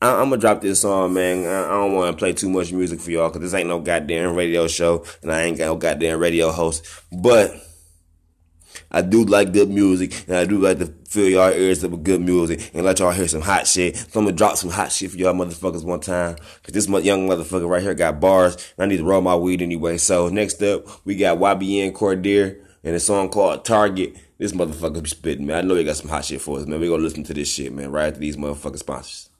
I, 0.00 0.22
am 0.22 0.30
gonna 0.30 0.38
drop 0.38 0.60
this 0.60 0.80
song, 0.80 1.14
man. 1.14 1.46
I, 1.46 1.66
I 1.66 1.70
don't 1.70 1.94
want 1.94 2.16
to 2.16 2.18
play 2.18 2.32
too 2.32 2.48
much 2.48 2.72
music 2.72 3.00
for 3.00 3.10
y'all 3.10 3.28
because 3.28 3.42
this 3.42 3.54
ain't 3.54 3.68
no 3.68 3.80
goddamn 3.80 4.34
radio 4.34 4.66
show, 4.66 5.04
and 5.22 5.30
I 5.30 5.42
ain't 5.42 5.58
got 5.58 5.66
no 5.66 5.76
goddamn 5.76 6.18
radio 6.18 6.50
host. 6.50 6.86
But 7.12 7.54
I 8.90 9.02
do 9.02 9.24
like 9.24 9.52
good 9.52 9.70
music, 9.70 10.24
and 10.26 10.36
I 10.36 10.44
do 10.46 10.58
like 10.58 10.78
to 10.78 10.86
fill 11.08 11.28
y'all 11.28 11.52
ears 11.52 11.84
up 11.84 11.90
with 11.90 12.04
good 12.04 12.20
music 12.20 12.70
and 12.74 12.84
let 12.84 12.98
y'all 12.98 13.12
hear 13.12 13.28
some 13.28 13.42
hot 13.42 13.66
shit. 13.66 13.96
So 13.96 14.20
I'm 14.20 14.26
gonna 14.26 14.36
drop 14.36 14.56
some 14.56 14.70
hot 14.70 14.90
shit 14.90 15.10
for 15.10 15.16
y'all 15.16 15.34
motherfuckers 15.34 15.84
one 15.84 16.00
time. 16.00 16.36
Cause 16.62 16.72
this 16.72 16.88
young 16.88 17.28
motherfucker 17.28 17.68
right 17.68 17.82
here 17.82 17.94
got 17.94 18.20
bars, 18.20 18.54
and 18.76 18.84
I 18.84 18.86
need 18.86 18.98
to 18.98 19.04
roll 19.04 19.20
my 19.20 19.36
weed 19.36 19.60
anyway. 19.60 19.98
So 19.98 20.28
next 20.28 20.62
up, 20.62 20.86
we 21.04 21.14
got 21.16 21.38
YBN 21.38 21.92
Cordae 21.92 22.63
and 22.84 22.94
a 22.94 23.00
song 23.00 23.30
called 23.30 23.64
Target. 23.64 24.16
This 24.38 24.52
motherfucker 24.52 25.02
be 25.02 25.08
spitting, 25.08 25.46
man. 25.46 25.64
I 25.64 25.66
know 25.66 25.74
he 25.74 25.84
got 25.84 25.96
some 25.96 26.10
hot 26.10 26.24
shit 26.24 26.40
for 26.40 26.58
us, 26.58 26.66
man. 26.66 26.80
We 26.80 26.88
gonna 26.88 27.02
listen 27.02 27.24
to 27.24 27.34
this 27.34 27.48
shit, 27.48 27.72
man, 27.72 27.90
right 27.90 28.08
after 28.08 28.20
these 28.20 28.36
motherfucking 28.36 28.78
sponsors. 28.78 29.30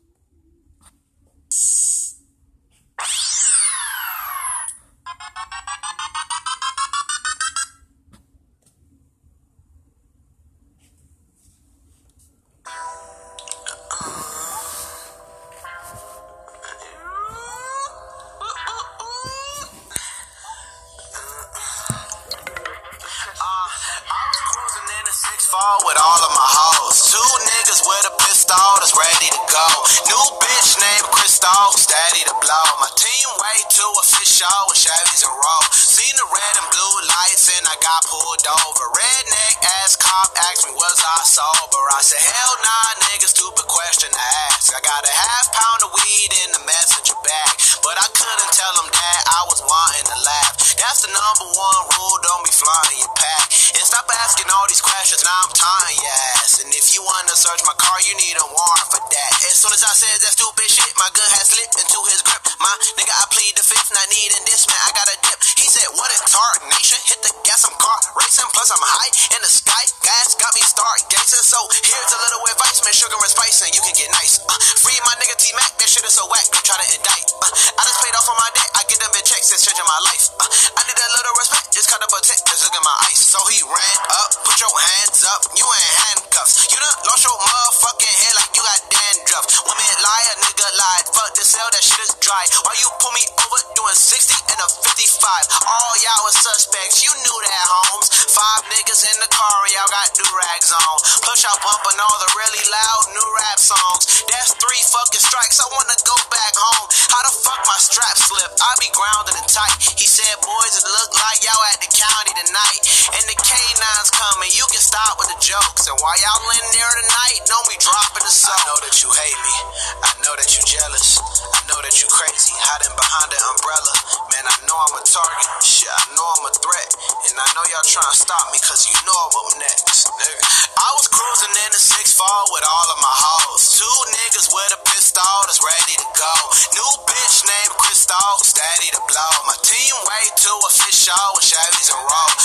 Plus 68.64 68.80
I'm 68.80 68.88
high 68.97 69.12
in 69.37 69.40
the 69.44 69.52
sky. 69.52 69.85
Gas 70.00 70.40
got 70.40 70.49
me 70.56 70.64
start 70.64 71.04
gazing, 71.12 71.44
so 71.44 71.61
here's 71.85 72.12
a 72.16 72.21
little 72.25 72.40
advice, 72.49 72.80
man, 72.80 72.97
sugar 72.97 73.21
and 73.21 73.28
spice, 73.28 73.61
and 73.61 73.73
you 73.76 73.85
can 73.85 73.92
get 73.92 74.09
nice. 74.16 74.40
Uh, 74.40 74.56
free 74.80 74.97
my 75.04 75.12
nigga 75.21 75.37
T-Mac, 75.37 75.76
that 75.76 75.88
shit 75.88 76.00
is 76.00 76.16
so 76.16 76.25
whack, 76.33 76.49
they 76.49 76.64
try 76.64 76.76
to 76.80 76.88
indict. 76.97 77.28
Uh, 77.44 77.52
I 77.52 77.80
just 77.85 78.00
paid 78.00 78.16
off 78.16 78.25
on 78.25 78.40
my 78.40 78.49
debt, 78.56 78.68
I 78.73 78.88
get 78.88 79.04
them 79.04 79.12
in 79.12 79.25
checks, 79.25 79.52
it's 79.52 79.68
changing 79.68 79.85
my 79.85 80.00
life. 80.09 80.33
Uh, 80.40 80.49
I 80.49 80.80
need 80.88 80.97
a 80.97 81.09
little 81.12 81.37
respect, 81.44 81.76
just 81.76 81.92
cut 81.92 82.00
to 82.00 82.09
protect, 82.09 82.40
just 82.49 82.64
look 82.64 82.73
at 82.73 82.85
my 82.85 82.97
ice. 83.12 83.21
So 83.21 83.40
he 83.52 83.61
ran 83.68 83.99
up, 84.16 84.33
put 84.49 84.56
your 84.56 84.73
hands 84.73 85.21
up, 85.28 85.40
you 85.61 85.66
ain't 85.68 85.94
handcuffs. 86.09 86.64
You 86.73 86.80
done 86.80 86.97
lost 87.04 87.21
your 87.21 87.37
motherfucking 87.37 88.16
head 88.16 88.35
like 88.40 88.52
you 88.56 88.64
got 88.64 88.80
dandruff. 88.88 89.44
Women 89.61 89.92
lie, 90.00 90.25
a 90.25 90.35
nigga 90.40 90.68
lied, 90.73 91.04
fuck 91.12 91.37
the 91.37 91.44
cell, 91.44 91.68
that 91.68 91.85
shit 91.85 92.00
is 92.00 92.16
dry. 92.25 92.44
Why 92.64 92.73
you 92.80 92.88
pull 92.97 93.12
me 93.12 93.25
over 93.44 93.61
doing 93.76 93.92
60 93.92 94.25
and 94.25 94.33
a 94.33 94.33
55? 94.71 95.68
All 95.68 95.92
y'all 96.00 96.23
was 96.25 96.37
suspects, 96.40 97.04
you 97.04 97.12
knew 97.12 97.38
that, 97.49 97.66
Holmes. 97.68 98.09
Five 98.33 98.64
niggas 98.73 99.04
in 99.04 99.16
the 99.21 99.30
car, 99.30 99.59
y'all 99.71 99.90
got 99.92 100.09
do 100.16 100.25
rags 100.25 100.73
on. 100.73 100.97
Push 101.23 101.44
out 101.44 101.61
bumping 101.61 102.00
all 102.00 102.18
the 102.25 102.30
really 102.35 102.64
loud 102.66 103.02
new 103.12 103.28
rap 103.44 103.59
songs. 103.61 104.25
That's 104.26 104.56
three 104.56 104.83
fucking 104.88 105.25
strikes, 105.25 105.60
I 105.60 105.67
wanna 105.71 105.97
go 106.08 106.17
back 106.32 106.54
home. 106.56 106.86
How 107.12 107.23
the 107.23 107.34
fuck 107.45 107.60
my 107.69 107.78
strap 107.78 108.17
slip? 108.17 108.50
I 108.58 108.71
be 108.80 108.91
grounded 108.91 109.36
and 109.38 109.49
tight. 109.50 109.76
He 110.00 110.08
said, 110.08 110.34
boys, 110.41 110.75
it 110.80 110.86
look 110.88 111.12
like 111.15 111.45
y'all 111.45 111.65
at 111.71 111.78
the 111.84 111.91
county 111.93 112.32
tonight. 112.34 112.82
And 113.15 113.25
the 113.28 113.38
K9's 113.38 114.10
coming, 114.10 114.50
you 114.56 114.67
can 114.73 114.82
stop 114.82 115.21
with 115.21 115.30
the 115.30 115.38
jokes. 115.38 115.86
And 115.86 115.97
while 116.00 116.19
y'all 116.19 116.43
in 116.49 116.67
there 116.75 116.95
tonight, 117.04 117.38
don't 117.47 117.69
be 117.69 117.78
dropping 117.78 118.25
the 118.25 118.32
soap. 118.32 118.54
I 118.54 118.67
know 118.71 118.78
that 118.86 118.97
you 119.02 119.10
hate 119.10 119.41
me, 119.43 119.56
I 120.02 120.10
know 120.23 120.34
that 120.38 120.50
you 120.54 120.62
jealous. 120.62 121.19
I 121.19 121.60
know 121.67 121.80
that 121.82 121.97
you 121.99 122.06
crazy, 122.08 122.54
hiding 122.54 122.95
behind 122.95 123.28
the 123.30 123.41
umbrella. 123.50 123.93
Man, 124.30 124.45
I 124.47 124.53
know 124.67 124.78
I'm 124.78 124.95
a 124.95 125.02
target, 125.02 125.47
shit, 125.67 125.90
I 125.90 126.02
know 126.14 126.26
I'm 126.38 126.47
a 126.47 126.52
threat. 126.54 126.90
And 127.26 127.34
I 127.34 127.47
know 127.56 127.64
y'all 127.75 127.86
trying 127.86 128.10
to 128.10 128.19
stop 128.19 128.45
me, 128.54 128.58
cause 128.62 128.86
you 128.86 128.95
know 129.02 129.17
I'm 129.17 129.58
next, 129.58 130.06
nigga. 130.06 130.45
I 130.78 130.88
was 130.99 131.06
cruising 131.10 131.54
in 131.67 131.71
the 131.75 131.80
6 131.80 132.14
fall 132.14 132.45
with 132.54 132.64
all 132.67 132.88
of 132.95 132.99
my 133.02 133.17
hoes. 133.17 133.78
Two 133.78 133.97
niggas 134.14 134.49
with 134.54 134.71
a 134.78 134.80
pistol 134.86 135.36
that's 135.47 135.58
ready 135.58 135.95
to 135.99 136.08
go. 136.14 136.34
New 136.78 136.90
bitch 137.08 137.36
named 137.47 137.75
Crystal, 137.80 138.34
steady 138.43 138.90
to 138.95 139.00
blow. 139.10 139.34
My 139.47 139.56
team 139.62 139.95
way 140.06 140.25
too 140.38 140.58
official 140.71 141.26
with 141.34 141.47
Chevys 141.50 141.88
and 141.90 142.02
Rolls. 142.02 142.45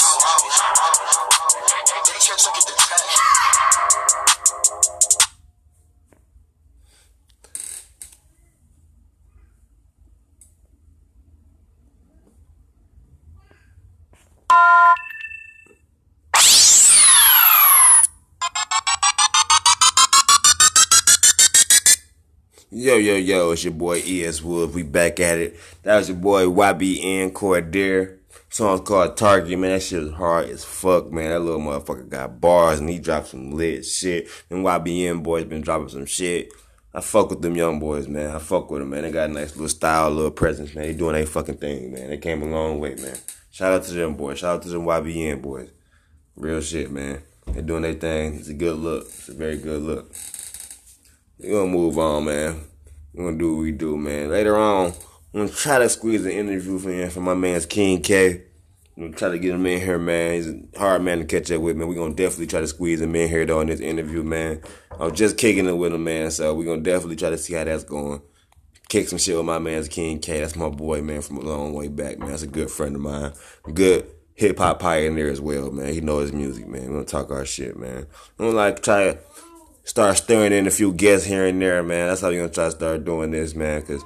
They 1.70 1.82
can't 1.86 2.40
take 2.40 2.58
it 2.58 2.66
to 2.66 3.39
Yo, 22.72 22.98
yo, 22.98 23.16
yo, 23.16 23.50
it's 23.52 23.64
your 23.64 23.74
boy 23.74 24.00
ES 24.06 24.44
Wood. 24.44 24.76
We 24.76 24.84
back 24.84 25.20
at 25.20 25.40
it. 25.40 25.60
That 25.82 25.98
was 25.98 26.10
your 26.10 26.20
boy 26.20 26.46
YBN 26.46 27.32
Cordae. 27.32 28.20
Song's 28.50 28.82
called 28.88 29.18
Target, 29.18 29.58
man. 29.58 29.72
That 29.72 29.82
shit 29.82 30.04
is 30.04 30.14
hard 30.14 30.50
as 30.50 30.64
fuck, 30.64 31.12
man. 31.12 31.32
That 31.32 31.40
little 31.40 31.60
motherfucker 31.60 32.08
got 32.08 32.40
bars 32.40 32.80
and 32.80 32.88
he 32.88 33.00
dropped 33.00 33.30
some 33.30 33.52
lit 33.52 33.86
shit. 33.86 34.30
And 34.52 34.64
YBN 34.64 35.24
boys 35.24 35.46
been 35.46 35.62
dropping 35.62 35.90
some 35.90 36.06
shit. 36.06 36.54
I 36.94 37.02
fuck 37.02 37.32
with 37.32 37.42
them 37.42 37.56
young 37.56 37.80
boys, 37.80 38.08
man. 38.08 38.30
I 38.36 38.38
fuck 38.38 38.70
with 38.70 38.82
them, 38.82 38.92
man. 38.92 39.02
They 39.02 39.12
got 39.12 39.32
a 39.32 39.34
nice 39.34 39.56
little 39.56 39.68
style, 39.68 40.12
little 40.12 40.30
presence, 40.30 40.76
man. 40.76 40.86
They 40.86 40.94
doing 40.94 41.16
their 41.16 41.26
fucking 41.26 41.58
thing, 41.58 41.92
man. 41.92 42.10
They 42.10 42.18
came 42.18 42.44
a 42.44 42.46
long 42.46 42.80
way, 42.80 42.94
man. 42.94 43.18
Shout 43.60 43.74
out 43.74 43.84
to 43.84 43.94
them 43.94 44.16
boys. 44.16 44.40
Shout 44.40 44.56
out 44.56 44.62
to 44.62 44.70
them 44.70 44.86
YBN 44.86 45.42
boys. 45.42 45.70
Real 46.38 46.62
shit, 46.62 46.90
man. 46.92 47.22
They're 47.48 47.62
doing 47.62 47.82
their 47.82 47.94
thing. 47.94 48.36
It's 48.36 48.48
a 48.48 48.54
good 48.54 48.78
look. 48.78 49.04
It's 49.04 49.28
a 49.28 49.34
very 49.34 49.58
good 49.58 49.82
look. 49.82 50.16
We're 51.38 51.52
gonna 51.52 51.70
move 51.70 52.00
on, 52.00 52.24
man. 52.24 52.62
We're 53.14 53.26
gonna 53.26 53.38
do 53.38 53.56
what 53.56 53.62
we 53.64 53.74
do, 53.74 53.98
man. 53.98 54.30
Later 54.30 54.56
on, 54.56 54.94
I'm 55.34 55.40
gonna 55.42 55.50
try 55.50 55.78
to 55.78 55.90
squeeze 55.90 56.26
an 56.26 56.32
interview 56.32 56.80
for 56.80 56.90
him 56.90 57.10
for 57.10 57.20
my 57.20 57.34
man's 57.34 57.66
King 57.66 58.02
K. 58.02 58.44
I'm 58.96 59.04
gonna 59.04 59.18
try 59.18 59.28
to 59.28 59.38
get 59.38 59.56
him 59.56 59.66
in 59.66 59.82
here, 59.82 60.00
man. 60.00 60.36
He's 60.36 60.48
a 60.48 60.62
hard 60.78 61.02
man 61.02 61.18
to 61.20 61.26
catch 61.26 61.52
up 61.52 61.62
with, 61.62 61.76
man. 61.76 61.90
We're 61.90 61.96
gonna 61.96 62.14
definitely 62.14 62.48
try 62.48 62.62
to 62.62 62.68
squeeze 62.68 63.02
him 63.02 63.14
in 63.14 63.28
here 63.28 63.46
though 63.46 63.60
in 63.60 63.68
this 63.68 63.82
interview, 63.82 64.24
man. 64.24 64.62
I'm 64.98 65.14
just 65.14 65.38
kicking 65.38 65.68
it 65.68 65.74
with 65.74 65.92
him, 65.92 66.06
man. 66.06 66.32
So 66.32 66.56
we're 66.56 66.64
gonna 66.64 66.80
definitely 66.80 67.18
try 67.18 67.32
to 67.32 67.38
see 67.38 67.56
how 67.56 67.66
that's 67.66 67.84
going. 67.84 68.22
Kick 68.90 69.08
some 69.08 69.20
shit 69.20 69.38
with 69.38 69.46
my 69.46 69.60
man's 69.60 69.88
King 69.88 70.20
K. 70.20 70.40
That's 70.40 70.56
my 70.56 70.68
boy, 70.68 71.02
man, 71.04 71.22
from 71.22 71.38
a 71.38 71.42
long 71.42 71.74
way 71.74 71.88
back, 71.88 72.18
man. 72.18 72.30
That's 72.30 72.42
a 72.42 72.48
good 72.48 72.72
friend 72.72 72.96
of 72.96 73.02
mine. 73.02 73.34
Good 73.72 74.10
hip 74.34 74.58
hop 74.58 74.80
pioneer 74.80 75.30
as 75.30 75.40
well, 75.40 75.72
man. 75.72 75.94
He 75.94 76.02
knows 76.02 76.24
his 76.24 76.34
music, 76.34 76.68
man. 76.68 76.88
We're 76.88 76.94
gonna 76.94 77.06
talk 77.06 77.30
our 77.30 77.46
shit, 77.46 77.78
man. 77.78 78.08
I'm 78.40 78.46
gonna 78.46 78.58
like 78.58 78.82
try 78.82 79.12
to 79.12 79.20
start 79.84 80.18
stirring 80.18 80.54
in 80.54 80.66
a 80.66 80.72
few 80.72 80.92
guests 80.92 81.28
here 81.28 81.46
and 81.46 81.62
there, 81.62 81.84
man. 81.84 82.08
That's 82.08 82.22
how 82.22 82.30
we 82.30 82.38
gonna 82.38 82.50
try 82.50 82.66
to 82.66 82.72
start 82.72 83.06
doing 83.06 83.32
this, 83.32 83.54
man. 83.54 83.82
Cause 83.84 84.04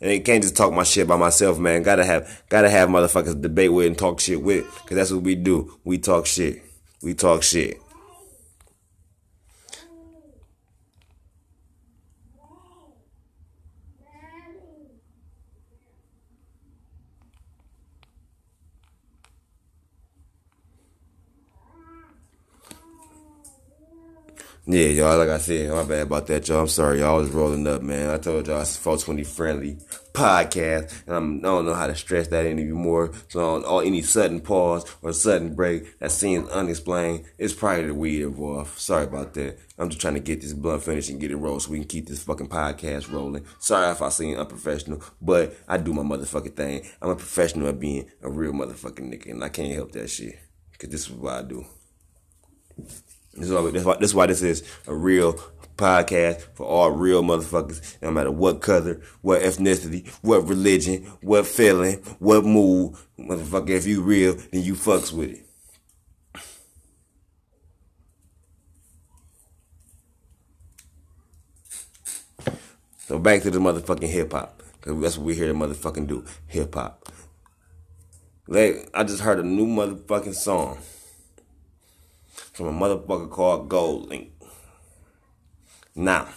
and 0.00 0.12
you 0.12 0.22
can't 0.22 0.42
just 0.42 0.56
talk 0.56 0.72
my 0.72 0.84
shit 0.84 1.08
by 1.08 1.16
myself, 1.16 1.58
man. 1.58 1.82
Gotta 1.82 2.04
have 2.04 2.44
gotta 2.48 2.70
have 2.70 2.88
motherfuckers 2.88 3.40
debate 3.40 3.72
with 3.72 3.88
and 3.88 3.98
talk 3.98 4.20
shit 4.20 4.40
with. 4.40 4.64
Cause 4.86 4.96
that's 4.96 5.10
what 5.10 5.22
we 5.22 5.34
do. 5.34 5.76
We 5.82 5.98
talk 5.98 6.26
shit. 6.26 6.62
We 7.02 7.14
talk 7.14 7.42
shit. 7.42 7.80
Yeah, 24.66 24.88
y'all, 24.88 25.18
like 25.18 25.30
I 25.30 25.38
said, 25.38 25.70
my 25.70 25.84
bad 25.84 26.02
about 26.02 26.26
that, 26.26 26.46
y'all. 26.46 26.60
I'm 26.60 26.68
sorry, 26.68 27.00
y'all 27.00 27.16
was 27.16 27.30
rolling 27.30 27.66
up, 27.66 27.80
man. 27.80 28.10
I 28.10 28.18
told 28.18 28.46
y'all 28.46 28.60
it's 28.60 28.76
420 28.76 29.24
friendly 29.24 29.78
podcast, 30.12 31.06
and 31.06 31.16
I'm, 31.16 31.38
I 31.38 31.42
don't 31.42 31.64
know 31.64 31.74
how 31.74 31.86
to 31.86 31.94
stress 31.96 32.28
that 32.28 32.44
anymore. 32.44 33.10
So 33.28 33.56
on, 33.56 33.64
on 33.64 33.86
any 33.86 34.02
sudden 34.02 34.42
pause 34.42 34.84
or 35.00 35.14
sudden 35.14 35.54
break 35.54 35.98
that 36.00 36.12
seems 36.12 36.48
unexplained, 36.50 37.24
it's 37.38 37.54
probably 37.54 37.86
the 37.86 37.94
weed 37.94 38.22
involved. 38.22 38.78
Sorry 38.78 39.04
about 39.04 39.32
that. 39.34 39.58
I'm 39.78 39.88
just 39.88 40.02
trying 40.02 40.14
to 40.14 40.20
get 40.20 40.42
this 40.42 40.52
blunt 40.52 40.82
finished 40.82 41.08
and 41.08 41.18
get 41.18 41.30
it 41.30 41.36
rolled 41.36 41.62
so 41.62 41.70
we 41.70 41.78
can 41.78 41.88
keep 41.88 42.06
this 42.06 42.22
fucking 42.22 42.50
podcast 42.50 43.10
rolling. 43.10 43.46
Sorry 43.60 43.90
if 43.90 44.02
I 44.02 44.10
seem 44.10 44.36
unprofessional, 44.36 45.02
but 45.22 45.56
I 45.68 45.78
do 45.78 45.94
my 45.94 46.02
motherfucking 46.02 46.54
thing. 46.54 46.86
I'm 47.00 47.10
a 47.10 47.16
professional 47.16 47.68
at 47.68 47.80
being 47.80 48.10
a 48.22 48.30
real 48.30 48.52
motherfucking 48.52 49.10
nigga, 49.10 49.30
and 49.30 49.42
I 49.42 49.48
can't 49.48 49.74
help 49.74 49.92
that 49.92 50.10
shit. 50.10 50.38
Cause 50.78 50.90
this 50.90 51.06
is 51.06 51.12
what 51.12 51.32
I 51.32 51.42
do. 51.42 51.64
This 53.34 53.48
is 53.48 53.52
why, 53.52 53.70
this, 53.70 53.84
why, 53.84 53.96
this 53.96 54.10
is 54.10 54.14
why 54.14 54.26
this 54.26 54.42
is 54.42 54.62
a 54.86 54.94
real 54.94 55.34
podcast 55.76 56.40
for 56.54 56.66
all 56.66 56.90
real 56.90 57.22
motherfuckers, 57.22 57.96
no 58.02 58.10
matter 58.10 58.30
what 58.30 58.60
color, 58.60 59.00
what 59.22 59.40
ethnicity, 59.40 60.08
what 60.22 60.46
religion, 60.46 61.04
what 61.22 61.46
feeling, 61.46 61.96
what 62.18 62.44
mood. 62.44 62.94
Motherfucker, 63.18 63.70
if 63.70 63.86
you 63.86 64.02
real, 64.02 64.34
then 64.52 64.62
you 64.62 64.74
fucks 64.74 65.12
with 65.12 65.30
it. 65.30 65.46
So 73.06 73.18
back 73.18 73.42
to 73.42 73.50
the 73.50 73.58
motherfucking 73.58 74.08
hip 74.08 74.32
hop. 74.32 74.62
Cause 74.80 75.00
that's 75.00 75.18
what 75.18 75.26
we 75.26 75.34
here 75.34 75.48
to 75.48 75.54
motherfucking 75.54 76.06
do. 76.06 76.24
Hip 76.46 76.74
hop. 76.74 77.08
Like, 78.46 78.88
I 78.94 79.04
just 79.04 79.20
heard 79.20 79.38
a 79.38 79.42
new 79.42 79.66
motherfucking 79.66 80.34
song 80.34 80.78
from 82.60 82.76
a 82.76 82.86
motherfucker 82.86 83.30
called 83.30 83.70
GoldLink. 83.70 84.28
Now, 85.94 86.28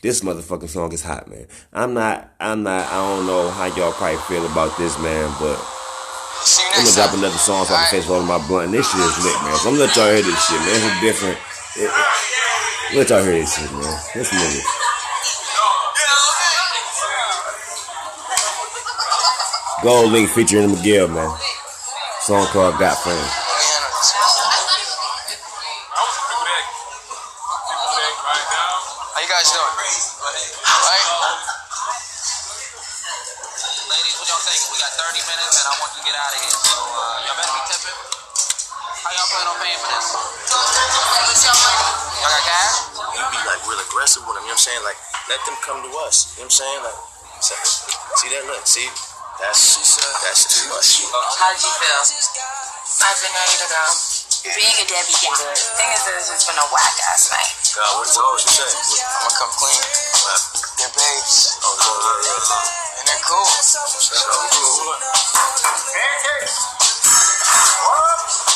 this 0.00 0.22
motherfucking 0.22 0.70
song 0.70 0.92
is 0.92 1.02
hot, 1.02 1.28
man. 1.28 1.46
I'm 1.74 1.92
not, 1.92 2.32
I'm 2.40 2.62
not, 2.62 2.90
I 2.90 2.96
don't 2.96 3.26
know 3.26 3.50
how 3.50 3.66
y'all 3.66 3.92
probably 3.92 4.16
feel 4.22 4.46
about 4.46 4.78
this, 4.78 4.98
man, 4.98 5.30
but 5.38 5.60
I'm 6.72 6.84
gonna 6.84 6.94
drop 6.94 7.12
another 7.12 7.36
song 7.36 7.66
so 7.66 7.74
I 7.74 7.84
can 7.84 8.00
face 8.00 8.08
all 8.08 8.22
my 8.22 8.40
blunt. 8.48 8.72
This 8.72 8.90
shit 8.90 9.00
is 9.00 9.24
lit, 9.24 9.36
man. 9.42 9.56
So 9.56 9.68
I'm 9.68 9.74
gonna 9.76 9.84
let 9.84 9.96
y'all 9.96 10.08
hear 10.08 10.22
this 10.22 10.48
shit, 10.48 10.56
man. 10.56 10.80
It's 10.80 11.00
different. 11.04 11.38
It, 11.76 11.90
it, 11.92 12.96
let 12.96 13.10
y'all 13.10 13.22
hear 13.22 13.32
this 13.32 13.54
shit, 13.58 13.70
man. 13.70 14.00
This 14.14 14.30
nigga. 14.32 14.64
GoldLink 19.84 20.28
featuring 20.30 20.70
Miguel, 20.70 21.08
man. 21.08 21.28
Song 22.20 22.46
called 22.46 22.78
Got 22.78 22.96
Friends. 22.96 23.47
Aggressive 44.08 44.24
with 44.24 44.40
them, 44.40 44.48
you 44.48 44.56
know 44.56 44.56
what 44.56 44.64
I'm 44.64 44.72
saying? 44.72 44.80
Like, 44.88 44.96
let 45.28 45.40
them 45.44 45.56
come 45.60 45.84
to 45.84 45.92
us, 46.08 46.32
you 46.32 46.40
know 46.40 46.48
what 46.48 46.56
I'm 46.56 46.64
saying? 46.64 46.80
Like, 46.80 46.96
so, 47.44 47.52
see 48.24 48.32
that 48.32 48.48
look, 48.48 48.64
see? 48.64 48.88
That's 49.36 49.60
that's 50.24 50.48
too 50.48 50.64
much. 50.72 51.04
How 51.36 51.52
did 51.52 51.60
you 51.60 51.70
feel? 51.76 52.00
I've 53.04 53.20
been 53.20 53.30
ready 53.36 53.56
to 53.60 53.68
go. 53.68 53.84
Being 54.48 54.76
a 54.80 54.86
Debbie 54.88 55.12
Downer. 55.12 55.54
Thing 55.76 55.90
is, 55.92 56.08
it's 56.08 56.32
just 56.32 56.48
been 56.48 56.56
a 56.56 56.66
whack 56.72 56.96
ass 57.12 57.30
night. 57.30 57.52
God, 57.76 58.00
what, 58.00 58.08
what, 58.16 58.32
what 58.34 58.42
you 58.42 58.50
say? 58.50 58.64
I'm 58.64 59.28
gonna 59.28 59.38
come 59.38 59.52
clean. 59.60 59.78
They're 60.80 60.90
babes. 60.90 61.60
Oh, 61.62 61.70
yeah, 61.78 62.32
yeah, 62.32 62.40
yeah. 62.48 62.98
And 62.98 63.04
they're 63.12 63.22
cool. 63.28 63.46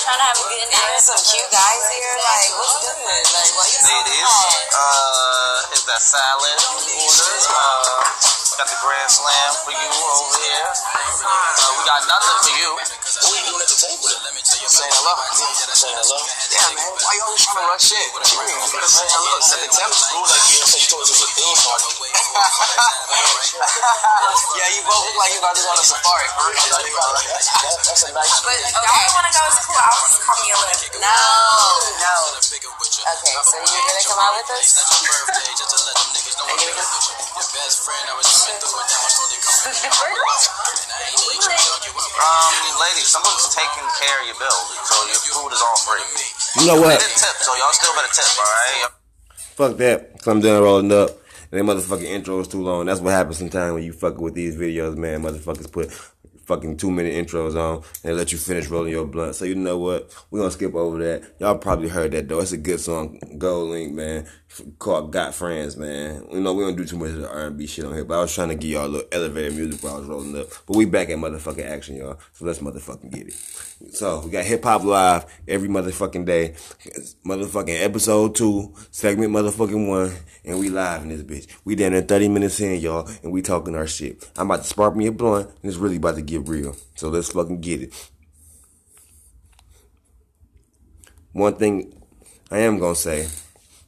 Trying 0.02 0.18
to 0.18 0.26
have 0.26 0.34
a 0.34 0.46
good 0.50 0.66
night. 0.66 0.82
There's 0.98 1.06
some 1.14 1.22
cute 1.30 1.46
guys 1.54 1.82
here. 1.94 2.14
Like, 2.18 2.50
what's 2.58 2.74
good? 2.82 2.98
Like, 3.06 3.54
you 3.54 3.78
so 3.78 3.86
Ladies, 3.86 4.34
uh, 4.74 5.74
is 5.78 5.82
that 5.86 6.02
salad 6.02 6.58
orders? 6.58 7.46
Uh, 7.46 8.02
got 8.58 8.66
the 8.66 8.78
grand 8.82 9.10
slam 9.14 9.50
for 9.62 9.70
you 9.70 9.90
over 9.94 10.38
here. 10.42 10.70
Uh, 10.74 11.70
we 11.78 11.82
got 11.86 12.02
nothing 12.10 12.38
for 12.42 12.50
you. 12.50 12.70
What 13.22 13.30
are 13.30 13.38
you 13.38 13.46
doing 13.54 13.62
at 13.62 13.70
the 13.70 13.78
table 13.78 14.02
then? 14.10 14.18
Saying 14.42 14.90
hello. 14.98 15.14
Saying 15.30 15.94
hello? 15.94 16.18
Yeah, 16.50 16.66
man. 16.74 16.90
Why 16.96 17.12
you 17.14 17.22
always 17.22 17.38
trying 17.44 17.60
to 17.62 17.66
rush 17.70 17.92
in? 17.94 18.02
What 18.16 18.24
you 18.26 18.34
mean? 18.42 18.50
You 18.50 18.66
gotta 18.72 18.88
say 18.88 19.06
hello. 19.06 19.38
Set 19.38 19.60
the 19.62 19.68
temperature. 19.70 20.10
Cool, 20.10 20.26
like, 20.26 20.42
you 20.50 20.58
know, 20.58 20.66
so 20.66 20.74
you 20.80 20.86
told 20.90 21.02
us 21.06 21.10
it 21.12 21.14
was 21.18 21.22
a 21.22 21.30
theme 21.38 21.54
party. 21.62 21.86
yeah, 24.58 24.68
you 24.74 24.82
both 24.82 25.04
look 25.06 25.16
like 25.22 25.30
you 25.34 25.38
about 25.38 25.54
to 25.54 25.62
go 25.62 25.70
on 25.70 25.78
a 25.78 25.84
safari. 25.86 26.26
For 26.34 26.50
That's 26.50 28.02
a 28.02 28.10
nice 28.10 28.40
But 28.42 28.58
y'all 28.58 28.74
don't 28.80 29.12
want 29.12 29.26
to 29.28 29.32
go 29.38 29.42
to 29.44 29.52
school. 29.54 29.76
I'll 29.76 30.02
just 30.02 30.18
call 30.24 30.34
me 30.42 30.50
a 30.50 30.56
little. 30.58 30.98
No, 30.98 31.14
no. 32.02 32.42
Okay, 32.42 32.58
so 33.38 33.54
you're 33.70 33.86
gonna 33.86 34.02
come 34.08 34.18
out 34.18 34.34
with 34.40 34.50
us? 34.56 34.82
Are 34.82 34.98
you. 34.98 35.14
Your 36.62 36.70
best 37.54 37.76
friend, 37.86 38.02
I 38.08 38.10
was 38.16 38.24
just 38.26 38.46
going 38.46 38.56
to 38.56 38.60
go 38.66 38.72
down 38.82 39.04
until 39.04 39.26
they? 39.30 39.38
Um, 42.22 42.54
ladies, 42.80 43.11
someone's 43.12 43.44
taking 43.52 43.84
care 44.00 44.16
of 44.24 44.26
your 44.26 44.38
bill, 44.40 44.60
so 44.88 44.96
your 45.04 45.20
food 45.20 45.52
is 45.52 45.60
all 45.60 45.76
free. 45.84 46.00
You 46.60 46.66
know 46.72 46.80
what? 46.80 46.96
tip, 46.96 47.36
so 47.44 47.52
y'all 47.60 47.72
still 47.72 47.92
better 47.92 48.08
tip, 48.08 48.24
alright? 48.40 48.92
Fuck 49.36 49.76
that. 49.76 50.22
Come 50.22 50.40
down 50.40 50.62
rolling 50.62 50.92
up. 50.92 51.10
And 51.50 51.60
that 51.60 51.70
motherfucking 51.70 52.08
intro 52.08 52.40
is 52.40 52.48
too 52.48 52.62
long. 52.62 52.86
That's 52.86 53.00
what 53.00 53.10
happens 53.10 53.36
sometimes 53.36 53.74
when 53.74 53.82
you 53.82 53.92
fucking 53.92 54.22
with 54.22 54.32
these 54.32 54.56
videos, 54.56 54.96
man. 54.96 55.22
Motherfuckers 55.22 55.70
put 55.70 55.92
fucking 56.44 56.76
two 56.76 56.90
minute 56.90 57.14
intros 57.14 57.54
on 57.54 57.76
and 57.76 57.84
they 58.02 58.12
let 58.12 58.32
you 58.32 58.38
finish 58.38 58.68
rolling 58.68 58.92
your 58.92 59.06
blunt. 59.06 59.34
So 59.34 59.44
you 59.44 59.54
know 59.54 59.78
what? 59.78 60.12
We're 60.30 60.40
gonna 60.40 60.50
skip 60.50 60.74
over 60.74 60.98
that. 60.98 61.34
Y'all 61.38 61.58
probably 61.58 61.88
heard 61.88 62.12
that 62.12 62.28
though. 62.28 62.40
It's 62.40 62.52
a 62.52 62.56
good 62.56 62.80
song. 62.80 63.20
GoldLink, 63.36 63.92
man. 63.92 64.26
Called 64.78 65.12
Got 65.12 65.34
Friends, 65.34 65.76
man. 65.76 66.26
You 66.30 66.40
know, 66.40 66.52
we 66.52 66.62
don't 66.62 66.76
do 66.76 66.84
too 66.84 66.98
much 66.98 67.10
of 67.10 67.22
the 67.22 67.30
R&B 67.30 67.66
shit 67.66 67.86
on 67.86 67.94
here, 67.94 68.04
but 68.04 68.18
I 68.18 68.22
was 68.22 68.34
trying 68.34 68.50
to 68.50 68.54
give 68.54 68.70
y'all 68.70 68.86
a 68.86 68.88
little 68.88 69.08
elevator 69.10 69.54
music 69.54 69.82
while 69.82 69.94
I 69.94 69.98
was 69.98 70.06
rolling 70.06 70.38
up. 70.38 70.48
But 70.66 70.76
we 70.76 70.84
back 70.84 71.08
at 71.08 71.16
motherfucking 71.16 71.64
action, 71.64 71.96
y'all. 71.96 72.18
So 72.34 72.44
let's 72.44 72.58
motherfucking 72.58 73.10
get 73.10 73.28
it. 73.28 73.34
So 73.94 74.20
we 74.20 74.30
got 74.30 74.44
hip 74.44 74.62
hop 74.64 74.84
live 74.84 75.24
every 75.48 75.68
motherfucking 75.68 76.26
day. 76.26 76.50
Motherfucking 77.26 77.82
episode 77.82 78.34
two, 78.34 78.74
segment 78.90 79.32
motherfucking 79.32 79.88
one, 79.88 80.12
and 80.44 80.58
we 80.58 80.68
live 80.68 81.02
in 81.02 81.08
this 81.08 81.22
bitch. 81.22 81.46
We 81.64 81.74
down 81.74 81.92
there 81.92 82.02
30 82.02 82.28
minutes 82.28 82.60
in, 82.60 82.78
y'all, 82.80 83.08
and 83.22 83.32
we 83.32 83.40
talking 83.40 83.74
our 83.74 83.86
shit. 83.86 84.30
I'm 84.36 84.50
about 84.50 84.62
to 84.62 84.68
spark 84.68 84.94
me 84.94 85.06
a 85.06 85.12
blunt, 85.12 85.48
and 85.48 85.70
it's 85.70 85.76
really 85.76 85.96
about 85.96 86.16
to 86.16 86.22
get 86.22 86.46
real. 86.46 86.76
So 86.94 87.08
let's 87.08 87.32
fucking 87.32 87.60
get 87.62 87.82
it. 87.82 88.10
One 91.32 91.54
thing 91.54 92.02
I 92.50 92.58
am 92.58 92.78
gonna 92.78 92.94
say, 92.94 93.28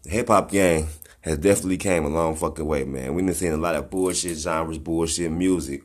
hip 0.06 0.28
hop 0.28 0.50
game 0.50 0.88
has 1.22 1.38
definitely 1.38 1.78
came 1.78 2.04
a 2.04 2.08
long 2.08 2.36
fucking 2.36 2.66
way, 2.66 2.84
man. 2.84 3.14
We 3.14 3.22
been 3.22 3.34
seeing 3.34 3.52
a 3.52 3.58
lot 3.58 3.76
of 3.76 3.90
bullshit 3.90 4.36
genres, 4.36 4.78
bullshit 4.78 5.32
music, 5.32 5.82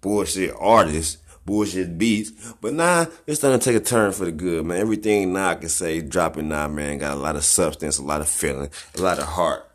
bullshit 0.00 0.54
artists, 0.58 1.18
bullshit 1.44 1.98
beats. 1.98 2.54
But 2.60 2.74
nah, 2.74 3.06
it's 3.26 3.40
starting 3.40 3.60
to 3.60 3.64
take 3.64 3.80
a 3.80 3.84
turn 3.84 4.12
for 4.12 4.24
the 4.24 4.32
good, 4.32 4.64
man. 4.64 4.78
Everything 4.78 5.32
now 5.32 5.50
I 5.50 5.54
can 5.56 5.68
say 5.68 6.00
dropping 6.00 6.48
now, 6.48 6.68
man, 6.68 6.98
got 6.98 7.12
a 7.12 7.20
lot 7.20 7.36
of 7.36 7.44
substance, 7.44 7.98
a 7.98 8.02
lot 8.02 8.20
of 8.20 8.28
feeling, 8.28 8.70
a 8.96 9.00
lot 9.00 9.18
of 9.18 9.24
heart. 9.24 9.68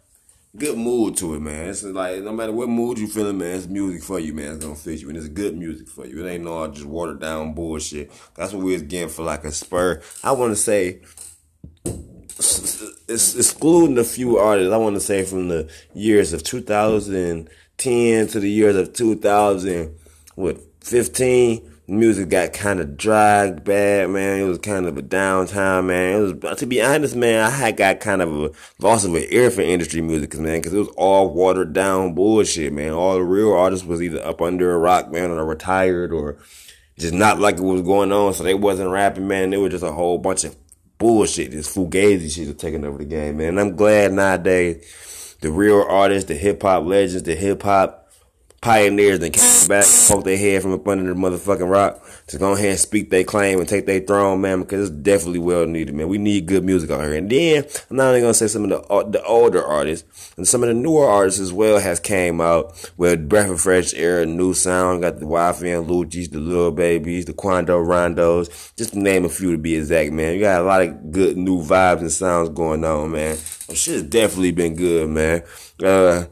Good 0.56 0.78
mood 0.78 1.18
to 1.18 1.36
it, 1.36 1.40
man. 1.42 1.70
It's 1.70 1.84
like 1.84 2.24
no 2.24 2.32
matter 2.32 2.52
what 2.52 2.68
mood 2.68 2.98
you 2.98 3.08
feeling, 3.08 3.38
man, 3.38 3.58
it's 3.58 3.68
music 3.68 4.02
for 4.02 4.20
you, 4.20 4.34
man. 4.34 4.56
It's 4.56 4.66
gonna 4.66 4.76
fit 4.76 5.00
you, 5.00 5.10
and 5.10 5.18
it's 5.18 5.28
good 5.28 5.56
music 5.56 5.88
for 5.88 6.08
you. 6.08 6.26
It 6.26 6.30
ain't 6.30 6.46
no 6.46 6.68
just 6.68 6.88
watered 6.88 7.20
down 7.20 7.54
bullshit. 7.54 8.12
That's 8.34 8.54
what 8.54 8.64
we 8.64 8.74
was 8.74 8.82
getting 8.82 9.10
for 9.10 9.24
like 9.24 9.44
a 9.44 9.52
spur. 9.52 10.02
I 10.24 10.32
want 10.32 10.54
to 10.54 10.56
say 10.56 11.02
excluding 13.08 13.98
a 13.98 14.04
few 14.04 14.38
artists, 14.38 14.74
I 14.74 14.78
want 14.78 14.96
to 14.96 15.00
say 15.00 15.24
from 15.24 15.48
the 15.48 15.70
years 15.94 16.34
of 16.34 16.44
2010 16.44 18.28
to 18.28 18.40
the 18.40 18.50
years 18.50 18.76
of 18.76 18.94
2000, 18.94 19.96
what, 20.36 20.58
15, 20.82 21.78
music 21.88 22.28
got 22.30 22.52
kind 22.52 22.80
of 22.82 22.98
dragged 22.98 23.64
bad, 23.64 24.10
man. 24.10 24.42
It 24.42 24.44
was 24.44 24.58
kind 24.58 24.86
of 24.86 24.98
a 24.98 25.02
downtime, 25.02 25.86
man. 25.86 26.22
It 26.22 26.44
was, 26.44 26.60
to 26.60 26.66
be 26.66 26.82
honest, 26.82 27.16
man, 27.16 27.46
I 27.46 27.50
had 27.50 27.78
got 27.78 28.02
kind 28.02 28.22
of 28.22 28.34
a 28.34 28.52
loss 28.80 29.06
of 29.06 29.16
an 29.16 29.26
ear 29.30 29.50
for 29.50 29.62
industry 29.62 30.02
music, 30.02 30.38
man, 30.38 30.60
because 30.60 30.74
it 30.74 30.80
was 30.80 30.90
all 30.98 31.34
watered 31.34 31.74
down 31.74 32.14
bullshit, 32.14 32.74
man. 32.74 32.92
All 32.92 33.16
the 33.16 33.24
real 33.24 33.54
artists 33.54 33.86
was 33.86 34.02
either 34.02 34.24
up 34.24 34.42
under 34.42 34.74
a 34.74 34.78
rock, 34.78 35.12
man, 35.12 35.32
or 35.32 35.46
retired, 35.46 36.12
or 36.12 36.38
just 37.00 37.14
not 37.14 37.40
like 37.40 37.58
it 37.58 37.64
was 37.64 37.82
going 37.82 38.12
on, 38.12 38.34
so 38.34 38.44
they 38.44 38.54
wasn't 38.54 38.90
rapping, 38.90 39.28
man. 39.28 39.50
They 39.50 39.58
was 39.58 39.72
just 39.72 39.84
a 39.84 39.92
whole 39.92 40.18
bunch 40.18 40.44
of 40.44 40.56
bullshit. 40.98 41.52
This 41.52 41.74
fugazi 41.74 42.30
shit 42.34 42.48
is 42.48 42.56
taking 42.56 42.86
over 42.86 42.98
the 42.98 43.06
game, 43.06 43.38
man. 43.38 43.50
And 43.50 43.60
I'm 43.60 43.76
glad 43.76 44.14
nowadays 44.14 45.36
the 45.42 45.52
real 45.52 45.86
artists, 45.88 46.28
the 46.28 46.36
hip 46.36 46.62
hop 46.62 46.86
legends, 46.86 47.24
the 47.24 47.36
hip 47.36 47.64
hop 47.64 48.12
pioneers 48.62 49.20
that 49.20 49.34
came 49.34 49.68
back, 49.68 49.86
poke 50.08 50.24
their 50.24 50.38
head 50.38 50.62
from 50.62 50.74
up 50.74 50.88
under 50.88 51.14
the 51.14 51.20
motherfucking 51.20 51.70
rock 51.70 52.04
to 52.28 52.38
go 52.38 52.52
ahead 52.54 52.72
and 52.72 52.80
speak 52.80 53.10
their 53.10 53.24
claim 53.24 53.60
and 53.60 53.68
take 53.68 53.86
their 53.86 54.02
throne, 54.02 54.42
man, 54.42 54.62
because 54.62 54.90
it's 54.90 54.98
definitely 54.98 55.40
well 55.40 55.66
needed, 55.66 55.96
man. 55.96 56.10
We 56.10 56.18
need 56.18 56.46
good 56.46 56.64
music 56.64 56.92
out 56.92 57.02
here. 57.02 57.16
And 57.16 57.30
then 57.30 57.66
I'm 57.90 57.98
not 57.98 58.08
only 58.10 58.22
gonna 58.22 58.34
say 58.34 58.48
some 58.48 58.66
of 58.66 58.70
the 58.70 58.82
uh, 58.82 59.04
the 59.04 59.24
older 59.24 59.64
artists 59.64 60.34
and 60.36 60.48
some 60.48 60.62
of 60.62 60.68
the 60.68 60.74
newer 60.74 61.08
artists 61.08 61.40
as 61.40 61.54
well 61.54 61.80
has 61.80 62.00
came 62.00 62.42
out 62.42 62.92
with 62.98 63.30
Breath 63.30 63.50
of 63.50 63.62
Fresh 63.62 63.94
Air, 63.94 64.26
new 64.26 64.54
sound, 64.54 65.04
got 65.04 65.20
the 65.20 65.26
YFN 65.26 65.88
Lucci's, 65.88 66.30
the 66.30 66.40
Lil 66.40 66.72
Babies, 66.72 67.26
the 67.26 67.34
Quando 67.34 67.82
Rondos, 67.82 68.76
just 68.76 68.94
to 68.94 69.00
name 69.00 69.26
a 69.26 69.30
few 69.30 69.52
to 69.54 69.58
be 69.58 69.76
exact, 69.76 70.12
man. 70.12 70.36
You 70.36 70.42
got 70.42 70.62
a 70.62 70.66
lot 70.66 70.82
of 70.82 71.12
good 71.12 71.38
new 71.38 71.62
vibes 71.64 72.02
and 72.02 72.12
sounds 72.12 72.50
going 72.50 72.84
on, 72.84 73.12
man. 73.12 73.38
Shit's 73.74 74.04
definitely 74.04 74.52
been 74.52 74.76
good, 74.76 75.10
man. 75.10 75.44
Uh, 75.82 76.26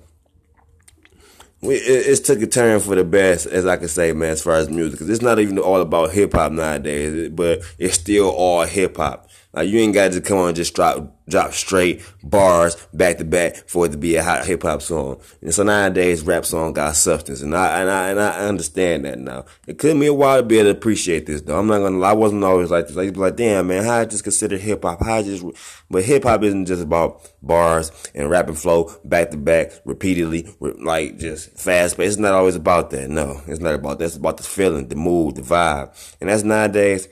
we, 1.66 1.76
it, 1.76 2.08
it's 2.08 2.20
took 2.20 2.42
a 2.42 2.48
turn 2.48 2.80
for 2.80 2.96
the 2.96 3.04
best, 3.04 3.48
as 3.48 3.66
I 3.66 3.78
can 3.78 3.88
say, 3.88 4.14
man, 4.14 4.32
as 4.32 4.44
far 4.44 4.56
as 4.56 4.70
music. 4.70 5.00
It's 5.02 5.22
not 5.22 5.40
even 5.40 5.60
all 5.60 5.82
about 5.82 6.12
hip 6.12 6.34
hop 6.34 6.52
nowadays, 6.52 7.30
but 7.30 7.62
it's 7.78 7.96
still 7.96 8.30
all 8.30 8.64
hip 8.64 8.98
hop. 8.98 9.30
Like 9.56 9.70
you 9.70 9.80
ain't 9.80 9.94
got 9.94 10.12
to 10.12 10.22
come 10.22 10.38
on 10.38 10.48
and 10.50 10.56
just 10.56 10.76
drop 10.76 11.16
drop 11.28 11.54
straight 11.54 12.04
bars 12.24 12.76
back 12.94 13.18
to 13.18 13.26
back 13.26 13.56
for 13.68 13.86
it 13.86 13.92
to 13.94 13.98
be 13.98 14.16
a 14.16 14.24
hot 14.24 14.46
hip 14.46 14.64
hop 14.64 14.82
song. 14.82 15.20
And 15.42 15.54
so 15.54 15.64
nowadays 15.64 16.22
rap 16.24 16.46
song 16.46 16.74
got 16.74 16.96
substance, 16.96 17.42
and 17.42 17.56
I 17.56 17.80
and 17.80 17.90
I 17.90 18.10
and 18.10 18.20
I 18.20 18.48
understand 18.48 19.06
that 19.06 19.18
now. 19.18 19.46
It 19.66 19.80
took 19.80 19.96
me 19.96 20.08
a 20.08 20.14
while 20.14 20.42
to 20.42 20.44
be 20.44 20.60
able 20.60 20.72
to 20.72 20.78
appreciate 20.78 21.26
this 21.26 21.42
though. 21.42 21.58
I'm 21.58 21.68
not 21.68 21.80
gonna. 21.80 22.02
I 22.02 22.12
wasn't 22.14 22.44
always 22.44 22.70
like 22.70 22.88
this. 22.88 22.98
I 22.98 23.04
used 23.04 23.16
to 23.16 23.20
be 23.20 23.24
like, 23.24 23.38
damn 23.38 23.68
man, 23.68 23.86
how 23.86 24.00
I 24.00 24.06
just 24.06 24.24
consider 24.24 24.58
hip 24.58 24.84
hop? 24.84 25.02
How 25.02 25.16
I 25.16 25.24
just, 25.24 25.46
but 25.90 26.04
hip 26.04 26.24
hop 26.24 26.44
isn't 26.44 26.66
just 26.66 26.84
about 26.84 27.22
bars 27.42 27.92
and 28.14 28.30
rap 28.30 28.50
and 28.50 28.60
flow 28.60 28.94
back 29.06 29.32
to 29.32 29.38
back 29.38 29.72
repeatedly, 29.86 30.54
like 30.60 31.18
just 31.18 31.58
fast. 31.58 31.96
But 31.96 32.08
it's 32.08 32.18
not 32.18 32.34
always 32.34 32.56
about 32.56 32.90
that. 32.90 33.10
No, 33.10 33.42
it's 33.48 33.62
not 33.62 33.76
about 33.76 34.00
that. 34.00 34.06
It's 34.06 34.18
about 34.18 34.36
the 34.38 34.44
feeling, 34.44 34.90
the 34.90 34.96
mood, 34.96 35.36
the 35.36 35.44
vibe, 35.44 36.18
and 36.20 36.30
that's 36.30 36.44
nowadays 36.44 37.08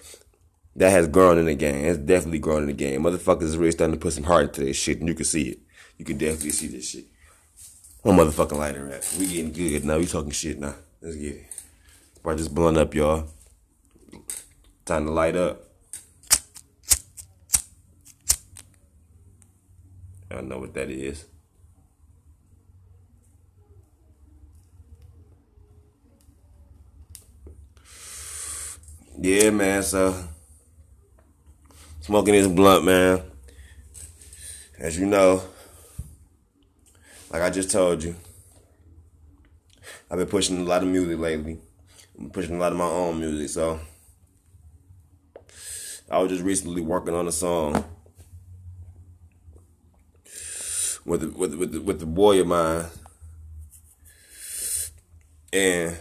that 0.76 0.90
has 0.90 1.08
grown 1.08 1.38
in 1.38 1.46
the 1.46 1.56
game. 1.56 1.86
It's 1.86 1.98
definitely 1.98 2.40
grown 2.40 2.64
in 2.64 2.68
the 2.68 2.74
game. 2.74 3.04
Motherfuckers 3.04 3.44
is 3.44 3.58
really 3.58 3.72
starting 3.72 3.96
to 3.96 4.00
put 4.00 4.14
some 4.14 4.24
heart 4.24 4.48
into 4.48 4.66
this 4.66 4.78
shit, 4.78 5.00
and 5.00 5.08
you 5.08 5.14
can 5.14 5.26
see 5.26 5.50
it. 5.50 5.60
You 5.98 6.06
can 6.06 6.18
definitely 6.18 6.52
see 6.52 6.68
this 6.68 6.90
shit. 6.90 7.06
One 8.02 8.18
motherfucking 8.18 8.58
lighter 8.58 8.92
at. 8.92 9.16
We 9.18 9.28
getting 9.28 9.52
good 9.54 9.86
now. 9.86 9.98
We 9.98 10.06
talking 10.06 10.32
shit 10.32 10.60
now. 10.60 10.76
Let's 11.02 11.16
get 11.16 11.36
it. 11.36 11.46
Probably 12.22 12.42
just 12.42 12.54
blowing 12.54 12.78
up, 12.78 12.94
y'all. 12.94 13.28
Time 14.86 15.06
to 15.06 15.12
light 15.12 15.36
up. 15.36 15.62
I 20.32 20.36
don't 20.36 20.50
know 20.50 20.58
what 20.58 20.74
that 20.74 20.90
is. 20.90 21.26
Yeah, 29.20 29.52
man. 29.52 29.84
So 29.84 30.16
smoking 32.04 32.34
this 32.34 32.48
blunt, 32.48 32.84
man. 32.84 33.22
As 34.78 35.00
you 35.00 35.06
know, 35.06 35.42
like 37.32 37.42
I 37.42 37.50
just 37.50 37.72
told 37.72 38.04
you, 38.04 38.14
I've 40.12 40.18
been 40.18 40.28
pushing 40.28 40.60
a 40.60 40.64
lot 40.64 40.84
of 40.84 40.90
music 40.90 41.18
lately. 41.18 41.60
I'm 42.20 42.30
pushing 42.30 42.56
a 42.56 42.60
lot 42.60 42.74
of 42.74 42.78
my 42.78 42.86
own 42.86 43.20
music, 43.22 43.50
so 43.50 43.80
I 46.12 46.20
was 46.20 46.30
just 46.30 46.44
recently 46.44 46.82
working 46.82 47.16
on 47.16 47.28
a 47.28 47.32
song 47.32 47.86
with 51.06 51.22
the, 51.22 51.30
with 51.30 51.54
with 51.56 51.72
the, 51.72 51.82
with 51.82 52.00
the 52.02 52.06
boy 52.06 52.42
of 52.42 52.48
mine, 52.48 52.86
and 55.54 55.98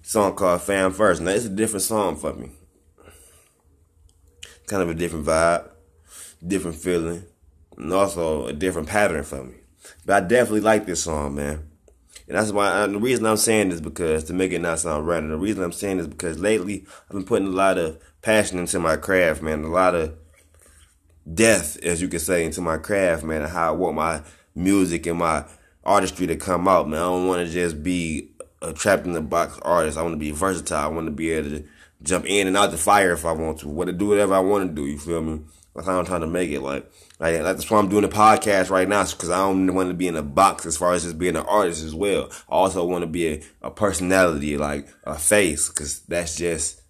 song 0.00 0.34
called 0.34 0.62
"Fam 0.62 0.90
First. 0.90 1.20
Now 1.20 1.32
it's 1.32 1.44
a 1.44 1.50
different 1.50 1.82
song 1.82 2.16
for 2.16 2.32
me 2.32 2.50
kind 4.66 4.82
of 4.82 4.90
a 4.90 4.94
different 4.94 5.26
vibe, 5.26 5.68
different 6.46 6.76
feeling, 6.76 7.24
and 7.76 7.92
also 7.92 8.46
a 8.46 8.52
different 8.52 8.88
pattern 8.88 9.24
for 9.24 9.44
me. 9.44 9.54
But 10.04 10.22
I 10.22 10.26
definitely 10.26 10.60
like 10.60 10.86
this 10.86 11.04
song, 11.04 11.36
man. 11.36 11.68
And 12.28 12.36
that's 12.36 12.50
why 12.50 12.86
the 12.86 12.98
reason 12.98 13.24
I'm 13.24 13.36
saying 13.36 13.68
this 13.68 13.80
because 13.80 14.24
to 14.24 14.32
make 14.32 14.52
it 14.52 14.60
not 14.60 14.80
sound 14.80 15.06
random. 15.06 15.30
The 15.30 15.38
reason 15.38 15.62
I'm 15.62 15.72
saying 15.72 15.98
this 15.98 16.08
because 16.08 16.38
lately 16.38 16.84
I've 17.04 17.14
been 17.14 17.24
putting 17.24 17.48
a 17.48 17.50
lot 17.50 17.78
of 17.78 18.00
passion 18.22 18.58
into 18.58 18.80
my 18.80 18.96
craft, 18.96 19.42
man. 19.42 19.62
A 19.62 19.68
lot 19.68 19.94
of 19.94 20.16
death, 21.32 21.76
as 21.84 22.02
you 22.02 22.08
could 22.08 22.20
say, 22.20 22.44
into 22.44 22.60
my 22.60 22.78
craft, 22.78 23.22
man. 23.22 23.42
And 23.42 23.52
how 23.52 23.68
I 23.68 23.76
want 23.76 23.94
my 23.94 24.22
music 24.56 25.06
and 25.06 25.18
my 25.18 25.44
artistry 25.84 26.26
to 26.26 26.36
come 26.36 26.66
out, 26.66 26.88
man. 26.88 26.98
I 26.98 27.04
don't 27.04 27.28
want 27.28 27.46
to 27.46 27.52
just 27.52 27.82
be 27.84 28.32
a 28.60 28.72
trapped 28.72 29.06
in 29.06 29.12
the 29.12 29.20
box 29.20 29.58
artist. 29.62 29.96
I 29.96 30.02
want 30.02 30.14
to 30.14 30.18
be 30.18 30.32
versatile. 30.32 30.78
I 30.78 30.88
want 30.88 31.06
to 31.06 31.12
be 31.12 31.30
able 31.30 31.50
to 31.50 31.64
jump 32.02 32.26
in 32.26 32.46
and 32.46 32.56
out 32.56 32.70
the 32.70 32.78
fire 32.78 33.12
if 33.12 33.24
I 33.24 33.32
want 33.32 33.60
to. 33.60 33.68
What 33.68 33.86
to 33.86 33.92
do 33.92 34.08
whatever 34.08 34.34
I 34.34 34.40
want 34.40 34.68
to 34.68 34.74
do. 34.74 34.86
You 34.86 34.98
feel 34.98 35.22
me? 35.22 35.40
That's 35.74 35.86
how 35.86 35.98
I'm 35.98 36.06
trying 36.06 36.22
to 36.22 36.26
make 36.26 36.50
it. 36.50 36.60
Like, 36.60 36.90
like 37.18 37.42
that's 37.42 37.70
why 37.70 37.78
I'm 37.78 37.88
doing 37.88 38.02
the 38.02 38.08
podcast 38.08 38.70
right 38.70 38.88
now, 38.88 39.04
because 39.04 39.30
I 39.30 39.38
don't 39.38 39.74
want 39.74 39.88
to 39.88 39.94
be 39.94 40.08
in 40.08 40.16
a 40.16 40.22
box 40.22 40.64
as 40.64 40.76
far 40.76 40.94
as 40.94 41.04
just 41.04 41.18
being 41.18 41.36
an 41.36 41.44
artist 41.44 41.84
as 41.84 41.94
well. 41.94 42.30
I 42.48 42.54
also 42.54 42.84
want 42.86 43.02
to 43.02 43.06
be 43.06 43.28
a, 43.28 43.42
a 43.62 43.70
personality, 43.70 44.56
like 44.56 44.88
a 45.04 45.18
face, 45.18 45.68
because 45.68 46.00
that's 46.00 46.36
just 46.36 46.80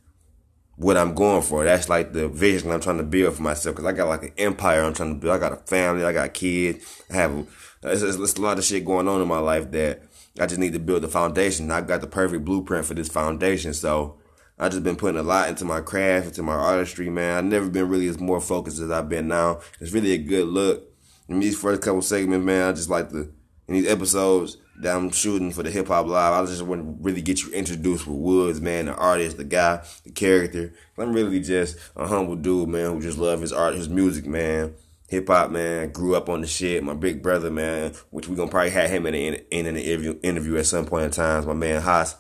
what 0.76 0.96
I'm 0.96 1.14
going 1.14 1.42
for. 1.42 1.64
That's 1.64 1.88
like 1.88 2.12
the 2.12 2.28
vision 2.28 2.70
I'm 2.70 2.80
trying 2.80 2.98
to 2.98 3.02
build 3.02 3.34
for 3.34 3.42
myself. 3.42 3.74
Because 3.74 3.88
I 3.88 3.92
got 3.92 4.08
like 4.08 4.22
an 4.22 4.32
empire 4.38 4.82
I'm 4.82 4.94
trying 4.94 5.14
to 5.14 5.20
build. 5.20 5.34
I 5.34 5.38
got 5.38 5.52
a 5.52 5.56
family. 5.56 6.04
I 6.04 6.12
got 6.12 6.34
kids. 6.34 7.02
I 7.10 7.14
have 7.14 7.46
it's, 7.82 8.02
it's, 8.02 8.16
it's 8.18 8.34
a 8.34 8.42
lot 8.42 8.58
of 8.58 8.64
shit 8.64 8.84
going 8.84 9.08
on 9.08 9.20
in 9.20 9.28
my 9.28 9.38
life 9.38 9.70
that 9.72 10.02
I 10.38 10.46
just 10.46 10.60
need 10.60 10.74
to 10.74 10.78
build 10.78 11.02
the 11.02 11.08
foundation. 11.08 11.70
I 11.70 11.80
got 11.80 12.00
the 12.00 12.06
perfect 12.06 12.44
blueprint 12.44 12.84
for 12.84 12.94
this 12.94 13.08
foundation. 13.08 13.74
So 13.74 14.18
I 14.58 14.68
just 14.70 14.82
been 14.82 14.96
putting 14.96 15.20
a 15.20 15.22
lot 15.22 15.48
into 15.48 15.64
my 15.64 15.80
craft, 15.80 16.28
into 16.28 16.42
my 16.42 16.54
artistry, 16.54 17.10
man. 17.10 17.36
I've 17.36 17.44
never 17.44 17.68
been 17.68 17.88
really 17.88 18.08
as 18.08 18.18
more 18.18 18.40
focused 18.40 18.80
as 18.80 18.90
I've 18.90 19.08
been 19.08 19.28
now. 19.28 19.60
It's 19.80 19.92
really 19.92 20.12
a 20.12 20.18
good 20.18 20.46
look. 20.46 20.84
In 21.28 21.40
these 21.40 21.58
first 21.58 21.82
couple 21.82 22.02
segments, 22.02 22.46
man, 22.46 22.68
I 22.68 22.72
just 22.72 22.88
like 22.88 23.10
the 23.10 23.30
in 23.68 23.74
these 23.74 23.88
episodes 23.88 24.58
that 24.80 24.94
I'm 24.94 25.10
shooting 25.10 25.50
for 25.52 25.62
the 25.62 25.70
hip 25.70 25.88
hop 25.88 26.06
live. 26.06 26.32
I 26.32 26.46
just 26.46 26.62
want 26.62 26.82
to 26.82 27.02
really 27.02 27.20
get 27.20 27.42
you 27.42 27.52
introduced 27.52 28.06
with 28.06 28.16
Woods, 28.16 28.60
man, 28.60 28.86
the 28.86 28.94
artist, 28.94 29.36
the 29.36 29.44
guy, 29.44 29.84
the 30.04 30.10
character. 30.12 30.72
I'm 30.96 31.12
really 31.12 31.40
just 31.40 31.76
a 31.96 32.06
humble 32.06 32.36
dude, 32.36 32.68
man, 32.68 32.92
who 32.92 33.02
just 33.02 33.18
love 33.18 33.40
his 33.40 33.52
art, 33.52 33.74
his 33.74 33.88
music, 33.88 34.26
man. 34.26 34.74
Hip 35.08 35.28
hop, 35.28 35.50
man. 35.50 35.90
Grew 35.92 36.14
up 36.14 36.28
on 36.28 36.40
the 36.40 36.46
shit. 36.46 36.82
My 36.82 36.94
big 36.94 37.22
brother, 37.22 37.50
man, 37.50 37.92
which 38.10 38.28
we 38.28 38.36
gonna 38.36 38.50
probably 38.50 38.70
have 38.70 38.90
him 38.90 39.06
in, 39.06 39.14
in, 39.14 39.34
in 39.50 39.66
an 39.66 39.76
interview, 39.76 40.18
interview 40.22 40.56
at 40.56 40.66
some 40.66 40.86
point 40.86 41.04
in 41.04 41.10
time. 41.10 41.46
My 41.46 41.54
man 41.54 41.82
Haas 41.82 42.16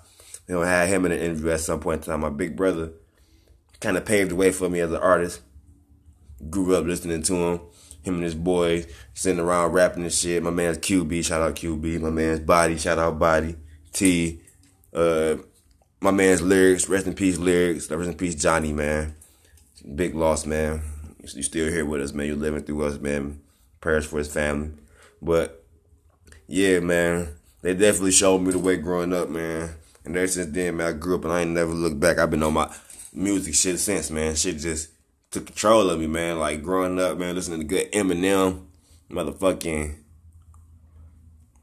you 0.48 0.54
know, 0.54 0.62
had 0.62 0.88
him 0.88 1.04
in 1.06 1.12
an 1.12 1.18
interview 1.18 1.50
at 1.50 1.60
some 1.60 1.80
point 1.80 2.02
in 2.02 2.12
time. 2.12 2.20
My 2.20 2.30
big 2.30 2.56
brother 2.56 2.92
kind 3.80 3.96
of 3.96 4.04
paved 4.04 4.30
the 4.30 4.36
way 4.36 4.52
for 4.52 4.68
me 4.68 4.80
as 4.80 4.90
an 4.90 5.00
artist. 5.00 5.40
Grew 6.50 6.76
up 6.76 6.84
listening 6.84 7.22
to 7.22 7.34
him. 7.34 7.60
Him 8.02 8.14
and 8.14 8.24
his 8.24 8.36
boys 8.36 8.86
sitting 9.14 9.40
around 9.40 9.72
rapping 9.72 10.04
and 10.04 10.12
shit. 10.12 10.42
My 10.42 10.50
man's 10.50 10.78
QB, 10.78 11.24
shout 11.24 11.42
out 11.42 11.56
QB. 11.56 12.00
My 12.00 12.10
man's 12.10 12.40
Body, 12.40 12.78
shout 12.78 12.98
out 12.98 13.18
Body. 13.18 13.56
T. 13.92 14.40
Uh, 14.94 15.36
my 16.00 16.12
man's 16.12 16.40
lyrics, 16.40 16.88
rest 16.88 17.06
in 17.06 17.14
peace 17.14 17.38
lyrics. 17.38 17.90
Rest 17.90 18.08
in 18.08 18.16
peace 18.16 18.36
Johnny, 18.36 18.72
man. 18.72 19.16
Big 19.94 20.14
loss, 20.14 20.46
man. 20.46 20.82
You 21.34 21.42
still 21.42 21.72
here 21.72 21.84
with 21.84 22.00
us, 22.00 22.12
man. 22.12 22.26
You're 22.26 22.36
living 22.36 22.62
through 22.62 22.84
us, 22.84 22.98
man. 22.98 23.40
Prayers 23.80 24.06
for 24.06 24.18
his 24.18 24.32
family. 24.32 24.70
But 25.20 25.64
yeah, 26.46 26.78
man. 26.78 27.34
They 27.62 27.74
definitely 27.74 28.12
showed 28.12 28.38
me 28.38 28.52
the 28.52 28.60
way 28.60 28.76
growing 28.76 29.12
up, 29.12 29.28
man. 29.28 29.70
And 30.06 30.16
ever 30.16 30.28
since 30.28 30.52
then, 30.52 30.76
man, 30.76 30.86
I 30.86 30.92
grew 30.92 31.16
up 31.16 31.24
and 31.24 31.32
I 31.32 31.42
ain't 31.42 31.50
never 31.50 31.72
looked 31.72 31.98
back. 31.98 32.18
I've 32.18 32.30
been 32.30 32.44
on 32.44 32.54
my 32.54 32.72
music 33.12 33.54
shit 33.54 33.78
since, 33.80 34.10
man. 34.10 34.36
Shit 34.36 34.58
just 34.58 34.90
took 35.32 35.46
control 35.46 35.90
of 35.90 35.98
me, 35.98 36.06
man. 36.06 36.38
Like 36.38 36.62
growing 36.62 36.98
up, 37.00 37.18
man, 37.18 37.34
listening 37.34 37.60
to 37.60 37.66
good 37.66 37.90
Eminem, 37.92 38.66
motherfucking 39.10 39.96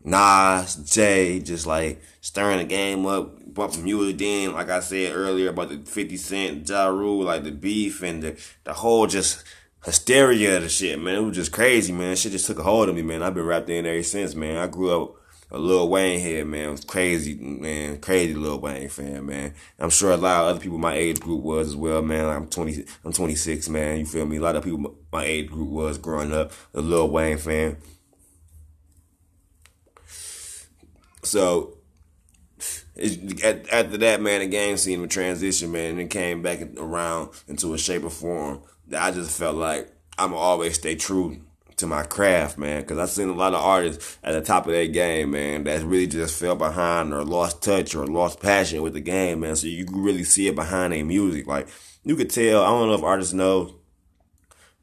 Nas, 0.04 0.76
Jay, 0.76 1.40
just 1.40 1.66
like 1.66 2.02
stirring 2.20 2.58
the 2.58 2.66
game 2.66 3.06
up, 3.06 3.54
bumping 3.54 3.86
music 3.86 4.18
then, 4.18 4.52
like 4.52 4.70
I 4.70 4.82
said 4.82 5.16
earlier 5.16 5.50
about 5.50 5.70
the 5.70 5.78
50 5.78 6.18
Cent, 6.18 6.68
Ja 6.68 6.88
Rule, 6.88 7.24
like 7.24 7.44
the 7.44 7.52
beef 7.52 8.04
and 8.04 8.22
the, 8.22 8.38
the 8.66 8.74
whole 8.74 9.08
just 9.08 9.42
hysteria 9.86 10.58
of 10.58 10.64
the 10.64 10.70
shit, 10.70 11.00
man. 11.00 11.16
It 11.16 11.22
was 11.22 11.36
just 11.36 11.54
crazy, 11.54 11.94
man. 11.94 12.18
Shit 12.18 12.34
just 12.34 12.48
took 12.48 12.60
a 12.60 12.64
hold 12.64 12.90
of 12.90 12.96
me, 12.96 13.04
man. 13.04 13.24
I've 13.24 13.34
been 13.34 13.46
rapped 13.46 13.70
in 13.70 13.86
ever 13.86 14.04
since, 14.04 14.36
man. 14.36 14.58
I 14.58 14.68
grew 14.68 15.02
up 15.02 15.16
a 15.54 15.60
Lil 15.60 15.88
Wayne 15.88 16.20
head, 16.20 16.48
man. 16.48 16.70
It 16.70 16.72
was 16.72 16.84
crazy, 16.84 17.36
man. 17.36 18.00
Crazy 18.00 18.34
Lil 18.34 18.60
Wayne 18.60 18.90
fan, 18.90 19.28
man. 19.28 19.54
I'm 19.78 19.92
sure 19.92 20.12
a 20.12 20.18
lot 20.18 20.42
of 20.42 20.48
other 20.50 20.60
people 20.60 20.80
my 20.80 20.96
age 20.96 21.20
group 21.20 21.44
was 21.44 21.68
as 21.68 21.76
well, 21.76 22.02
man. 22.02 22.26
I'm 22.26 22.48
20, 22.48 22.84
I'm 23.06 23.14
26, 23.14 23.70
man. 23.70 24.00
You 24.00 24.06
feel 24.06 24.26
me? 24.26 24.38
A 24.38 24.42
lot 24.42 24.56
of 24.56 24.64
people 24.64 24.96
my 25.12 25.24
age 25.24 25.52
group 25.52 25.70
was 25.70 26.00
growing 26.00 26.34
up 26.34 26.52
a 26.74 26.82
Lil 26.82 27.08
Wayne 27.10 27.38
fan. 27.38 27.78
So, 31.22 31.78
after 32.98 33.98
that, 33.98 34.22
man, 34.22 34.40
the 34.42 34.48
game 34.48 34.78
seemed 34.78 35.04
to 35.04 35.14
transition, 35.14 35.72
man, 35.72 35.92
and 35.92 36.02
it 36.02 36.10
came 36.10 36.42
back 36.42 36.62
around 36.78 37.30
into 37.48 37.74
a 37.76 37.78
shape 37.78 38.04
or 38.04 38.10
form 38.10 38.62
that 38.88 39.02
I 39.02 39.12
just 39.12 39.38
felt 39.38 39.56
like 39.56 39.90
I'm 40.18 40.34
always 40.34 40.76
stay 40.76 40.96
true 40.96 41.42
to 41.78 41.88
my 41.88 42.04
craft, 42.04 42.58
man. 42.58 42.82
Because 42.82 42.98
I've 42.98 43.10
seen 43.10 43.30
a 43.30 43.34
lot 43.34 43.54
of 43.54 43.62
artists 43.62 44.18
at 44.24 44.34
the 44.34 44.42
top 44.42 44.66
of 44.66 44.74
their 44.74 44.88
game, 44.88 45.32
man, 45.32 45.64
that 45.66 45.84
really 45.84 46.08
just 46.08 46.40
fell 46.40 46.56
behind 46.56 47.14
or 47.14 47.24
lost 47.24 47.62
touch 47.62 47.96
or 47.96 48.06
lost 48.06 48.40
passion 48.40 48.82
with 48.82 48.94
the 48.94 49.00
game, 49.00 49.42
man. 49.42 49.56
So 49.56 49.68
you 49.68 49.86
can 49.86 50.02
really 50.02 50.24
see 50.24 50.48
it 50.48 50.56
behind 50.56 50.94
their 50.94 51.06
music. 51.06 51.48
Like 51.48 51.68
you 52.04 52.16
could 52.16 52.30
tell. 52.30 52.64
I 52.64 52.68
don't 52.68 52.88
know 52.88 52.96
if 52.96 53.04
artists 53.04 53.34
know, 53.34 53.76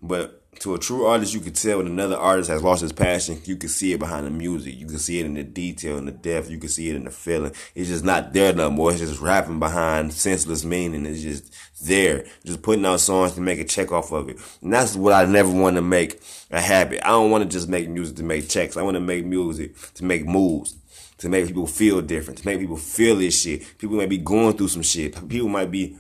but 0.03 0.40
to 0.61 0.75
a 0.75 0.79
true 0.79 1.07
artist, 1.07 1.33
you 1.33 1.41
could 1.41 1.55
tell 1.55 1.79
when 1.79 1.87
another 1.87 2.17
artist 2.17 2.51
has 2.51 2.63
lost 2.63 2.83
his 2.83 2.93
passion. 2.93 3.41
You 3.45 3.57
can 3.57 3.71
see 3.71 3.95
it 3.95 3.99
behind 3.99 4.27
the 4.27 4.31
music. 4.31 4.77
You 4.77 4.87
can 4.87 4.99
see 4.99 5.19
it 5.19 5.25
in 5.25 5.35
the 5.35 5.43
detail 5.43 5.97
and 5.97 6.07
the 6.07 6.13
depth. 6.13 6.51
You 6.51 6.59
can 6.59 6.69
see 6.69 6.91
it 6.91 6.97
in 6.97 7.05
the 7.05 7.11
feeling. 7.11 7.53
It's 7.75 7.89
just 7.89 8.05
not 8.05 8.35
there 8.35 8.53
no 8.53 8.71
more. 8.71 8.91
It's 8.91 9.01
just 9.01 9.21
rapping 9.21 9.59
behind 9.59 10.13
senseless 10.13 10.65
meaning. 10.65 11.07
It's 11.07 11.23
just 11.23 11.53
there, 11.87 12.27
just 12.45 12.61
putting 12.61 12.85
out 12.85 13.01
songs 13.01 13.33
to 13.33 13.41
make 13.41 13.59
a 13.59 13.65
check 13.65 13.91
off 13.91 14.13
of 14.13 14.29
it. 14.29 14.39
And 14.61 14.71
that's 14.71 14.95
what 14.95 15.15
I 15.15 15.25
never 15.25 15.51
want 15.51 15.77
to 15.77 15.83
make 15.83 16.21
a 16.51 16.61
habit. 16.61 17.01
I 17.07 17.09
don't 17.09 17.31
want 17.31 17.43
to 17.45 17.49
just 17.49 17.69
make 17.69 17.89
music 17.89 18.17
to 18.17 18.23
make 18.23 18.49
checks. 18.51 18.77
I 18.77 18.83
want 18.83 18.97
to 18.97 19.01
make 19.01 19.25
music 19.25 19.75
to 19.95 20.05
make 20.05 20.27
moves 20.27 20.77
to 21.19 21.29
make 21.29 21.47
people 21.47 21.67
feel 21.67 22.01
different, 22.01 22.39
to 22.39 22.47
make 22.47 22.59
people 22.59 22.79
feel 22.79 23.17
this 23.17 23.43
shit. 23.43 23.77
People 23.77 23.97
might 23.97 24.09
be 24.09 24.17
going 24.17 24.57
through 24.57 24.69
some 24.69 24.81
shit. 24.81 25.29
People 25.29 25.49
might 25.49 25.71
be 25.71 25.99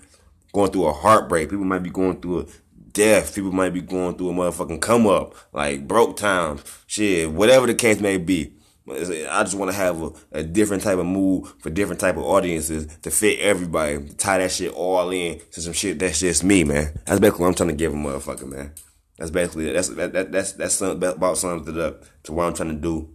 going 0.50 0.70
through 0.70 0.86
a 0.86 0.92
heartbreak. 0.94 1.50
People 1.50 1.66
might 1.66 1.82
be 1.82 1.90
going 1.90 2.18
through 2.20 2.40
a 2.40 2.46
death. 2.92 3.35
People 3.35 3.53
might 3.53 3.74
be 3.74 3.81
going 3.81 4.16
through 4.16 4.31
a 4.31 4.33
motherfucking 4.33 4.81
come 4.81 5.07
up, 5.07 5.35
like 5.53 5.87
broke 5.87 6.16
times, 6.16 6.62
shit, 6.87 7.31
whatever 7.31 7.66
the 7.66 7.74
case 7.74 8.00
may 8.00 8.18
be. 8.18 8.53
I 8.88 9.44
just 9.44 9.55
want 9.55 9.70
to 9.70 9.76
have 9.76 10.03
a, 10.03 10.12
a, 10.33 10.42
different 10.42 10.83
type 10.83 10.98
of 10.98 11.07
mood 11.07 11.46
for 11.61 11.70
different 11.70 12.00
type 12.00 12.16
of 12.16 12.24
audiences 12.24 12.88
to 13.03 13.11
fit 13.11 13.38
everybody. 13.38 14.09
Tie 14.14 14.38
that 14.38 14.50
shit 14.50 14.72
all 14.72 15.11
in 15.11 15.40
to 15.53 15.61
some 15.61 15.72
shit 15.72 15.98
that's 15.98 16.20
just 16.20 16.42
me, 16.42 16.64
man. 16.64 16.98
That's 17.05 17.20
basically 17.20 17.42
what 17.42 17.48
I'm 17.48 17.55
trying 17.55 17.68
to 17.68 17.76
give 17.76 17.92
a 17.92 17.96
motherfucker, 17.96 18.48
man. 18.48 18.72
That's 19.16 19.31
basically 19.31 19.72
that's 19.72 19.90
that, 19.90 20.12
that 20.14 20.33
that's 20.33 20.53
that's 20.53 20.74
some, 20.74 21.03
about 21.03 21.38
something 21.38 21.79
up 21.79 22.03
to 22.24 22.33
what 22.33 22.46
I'm 22.46 22.55
trying 22.55 22.70
to 22.70 22.81
do 22.81 23.11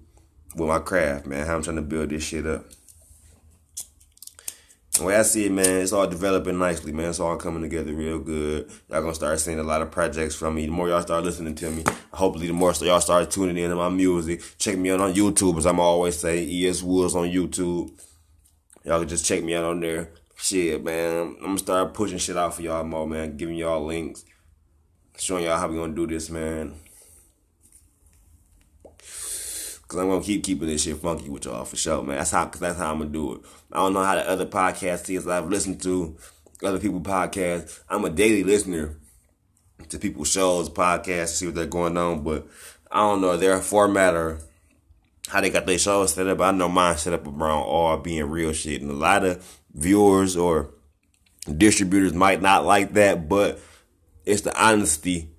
with 0.56 0.70
my 0.70 0.80
craft, 0.80 1.26
man. 1.26 1.46
How 1.46 1.56
I'm 1.56 1.64
trying 1.64 1.78
to 1.78 1.82
build 1.82 2.10
this 2.10 2.24
shit 2.24 2.46
up. 2.46 2.66
Way 5.00 5.18
I 5.18 5.24
see 5.24 5.46
it, 5.46 5.52
man, 5.52 5.82
it's 5.82 5.92
all 5.92 6.08
developing 6.08 6.58
nicely, 6.58 6.94
man. 6.94 7.10
It's 7.10 7.20
all 7.20 7.36
coming 7.36 7.62
together 7.62 7.92
real 7.92 8.18
good. 8.20 8.70
Y'all 8.90 9.02
gonna 9.02 9.14
start 9.14 9.40
seeing 9.42 9.60
a 9.60 9.64
lot 9.64 9.82
of 9.82 9.92
projects 9.92 10.36
from 10.36 10.56
me. 10.56 10.68
The 10.68 10.72
more 10.72 10.88
y'all 10.88 11.02
start 11.02 11.26
listening 11.26 11.54
to 11.56 11.70
me, 11.70 11.84
hopefully 12.14 12.48
the 12.48 12.54
more 12.54 12.74
so 12.74 12.86
y'all 12.86 13.02
start 13.02 13.30
tuning 13.30 13.58
in 13.58 13.72
to 13.72 13.76
my 13.76 13.90
music. 13.90 14.42
Check 14.58 14.78
me 14.78 14.92
out 14.92 15.02
on 15.02 15.14
YouTube, 15.14 15.58
as 15.58 15.66
I'm 15.66 15.82
always 15.82 16.18
saying, 16.18 16.50
ES 16.50 16.82
Woods 16.82 17.14
on 17.14 17.28
YouTube. 17.28 17.92
Y'all 18.86 19.00
can 19.00 19.10
just 19.10 19.26
check 19.26 19.44
me 19.44 19.54
out 19.56 19.66
on 19.66 19.82
there. 19.82 20.12
Shit, 20.38 20.82
man. 20.84 21.36
I'm 21.40 21.42
gonna 21.42 21.58
start 21.58 21.94
pushing 21.94 22.18
shit 22.18 22.38
out 22.38 22.54
for 22.56 22.62
y'all 22.62 22.84
more, 22.86 23.06
man. 23.06 23.36
Giving 23.36 23.56
y'all 23.56 23.84
links. 23.84 24.24
Showing 25.18 25.44
y'all 25.44 25.58
how 25.58 25.68
we 25.68 25.76
gonna 25.76 25.94
do 25.94 26.08
this, 26.08 26.30
man. 26.30 26.74
Cause 29.88 30.00
I'm 30.00 30.10
gonna 30.10 30.24
keep 30.24 30.44
keeping 30.44 30.68
this 30.68 30.84
shit 30.84 30.98
funky 30.98 31.30
with 31.30 31.46
y'all 31.46 31.64
for 31.64 31.76
sure, 31.76 32.02
man. 32.02 32.18
That's 32.18 32.32
how, 32.32 32.46
cause 32.48 32.60
that's 32.60 32.80
how 32.80 32.92
I'm 32.92 33.00
gonna 33.00 33.12
do 33.12 33.36
it. 33.36 33.42
I 33.72 33.78
don't 33.78 33.94
know 33.94 34.04
how 34.04 34.16
the 34.16 34.28
other 34.28 34.48
podcasts 34.48 35.14
is 35.14 35.28
I've 35.28 35.50
listened 35.50 35.82
to 35.84 36.18
other 36.64 36.80
people 36.80 37.02
podcasts. 37.02 37.82
I'm 37.88 38.04
a 38.04 38.10
daily 38.10 38.44
listener 38.44 38.98
to 39.90 40.00
people's 40.00 40.32
shows, 40.32 40.70
podcasts, 40.70 41.36
see 41.36 41.46
what 41.46 41.56
they're 41.56 41.68
going 41.68 41.98
on, 41.98 42.24
but 42.24 42.48
I 42.92 43.00
don't 43.00 43.22
know 43.22 43.38
their 43.38 43.62
format 43.62 44.16
or 44.16 44.40
how 45.28 45.42
they 45.42 45.50
got 45.50 45.66
their 45.66 45.78
shows 45.78 46.14
set 46.14 46.28
up. 46.28 46.42
I 46.42 46.52
know 46.52 46.70
mine 46.70 46.98
set 46.98 47.14
up 47.14 47.28
around 47.28 47.64
all 47.64 47.98
being 47.98 48.30
real 48.30 48.54
shit, 48.54 48.82
and 48.82 48.90
a 48.90 48.96
lot 48.96 49.24
of 49.24 49.60
viewers 49.74 50.36
or 50.36 50.72
distributors 51.46 52.14
might 52.14 52.42
not 52.42 52.66
like 52.66 52.94
that, 52.94 53.30
but 53.30 53.60
it's 54.26 54.42
the 54.42 54.60
honesty 54.60 55.30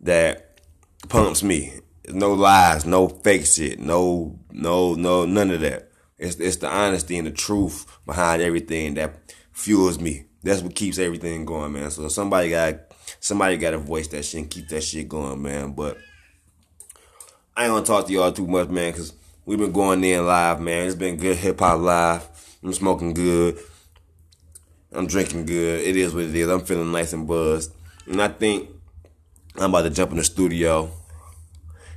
that 0.00 0.60
pumps 1.08 1.42
me 1.42 1.74
no 2.08 2.32
lies, 2.32 2.84
no 2.84 3.08
fake 3.08 3.46
shit, 3.46 3.78
no, 3.78 4.38
no, 4.50 4.94
no, 4.94 5.24
none 5.24 5.50
of 5.50 5.60
that. 5.60 5.90
It's 6.18 6.36
it's 6.36 6.56
the 6.56 6.68
honesty 6.68 7.18
and 7.18 7.26
the 7.26 7.32
truth 7.32 7.86
behind 8.06 8.42
everything 8.42 8.94
that 8.94 9.34
fuels 9.52 9.98
me. 9.98 10.24
That's 10.42 10.62
what 10.62 10.74
keeps 10.74 10.98
everything 10.98 11.44
going, 11.44 11.72
man. 11.72 11.90
So 11.90 12.08
somebody 12.08 12.50
got 12.50 12.80
somebody 13.20 13.56
got 13.56 13.70
to 13.70 13.78
voice 13.78 14.08
that 14.08 14.24
shit 14.24 14.40
and 14.40 14.50
keep 14.50 14.68
that 14.68 14.82
shit 14.82 15.08
going, 15.08 15.42
man. 15.42 15.72
But 15.72 15.98
I 17.56 17.64
ain't 17.64 17.72
gonna 17.72 17.84
talk 17.84 18.06
to 18.06 18.12
y'all 18.12 18.32
too 18.32 18.46
much, 18.46 18.68
man, 18.68 18.92
because 18.92 19.12
we've 19.44 19.58
been 19.58 19.72
going 19.72 20.02
in 20.04 20.26
live, 20.26 20.60
man. 20.60 20.86
It's 20.86 20.96
been 20.96 21.16
good 21.16 21.36
hip 21.36 21.58
hop 21.58 21.80
live. 21.80 22.28
I'm 22.62 22.72
smoking 22.72 23.14
good. 23.14 23.58
I'm 24.92 25.06
drinking 25.06 25.46
good. 25.46 25.80
It 25.80 25.96
is 25.96 26.14
what 26.14 26.24
it 26.24 26.34
is. 26.34 26.48
I'm 26.48 26.60
feeling 26.60 26.92
nice 26.92 27.12
and 27.12 27.26
buzzed. 27.26 27.72
And 28.06 28.20
I 28.20 28.28
think 28.28 28.68
I'm 29.56 29.70
about 29.70 29.82
to 29.82 29.90
jump 29.90 30.10
in 30.12 30.18
the 30.18 30.24
studio 30.24 30.90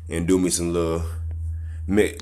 and 0.09 0.27
do 0.27 0.37
me 0.37 0.49
some 0.49 0.73
little 0.73 1.03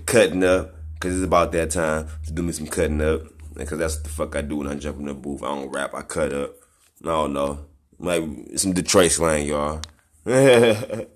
cutting 0.06 0.44
up 0.44 0.76
because 0.94 1.16
it's 1.16 1.26
about 1.26 1.52
that 1.52 1.72
time 1.72 2.08
to 2.26 2.32
do 2.32 2.42
me 2.44 2.52
some 2.52 2.68
cutting 2.68 3.02
up 3.02 3.22
because 3.54 3.78
that's 3.80 3.96
what 3.96 4.04
the 4.04 4.10
fuck 4.10 4.36
I 4.36 4.42
do 4.42 4.58
when 4.58 4.68
I 4.68 4.76
jump 4.76 5.00
in 5.00 5.06
the 5.06 5.14
booth. 5.14 5.44
I 5.44 5.48
don't 5.48 5.70
rap, 5.70 5.94
I 5.94 6.02
cut 6.02 6.34
up. 6.34 6.56
I 7.04 7.08
don't 7.08 7.34
know. 7.34 7.66
like 8.00 8.24
some 8.56 8.74
Detroit 8.74 9.12
slang, 9.12 9.48
y'all. 9.48 9.82
little 10.26 11.08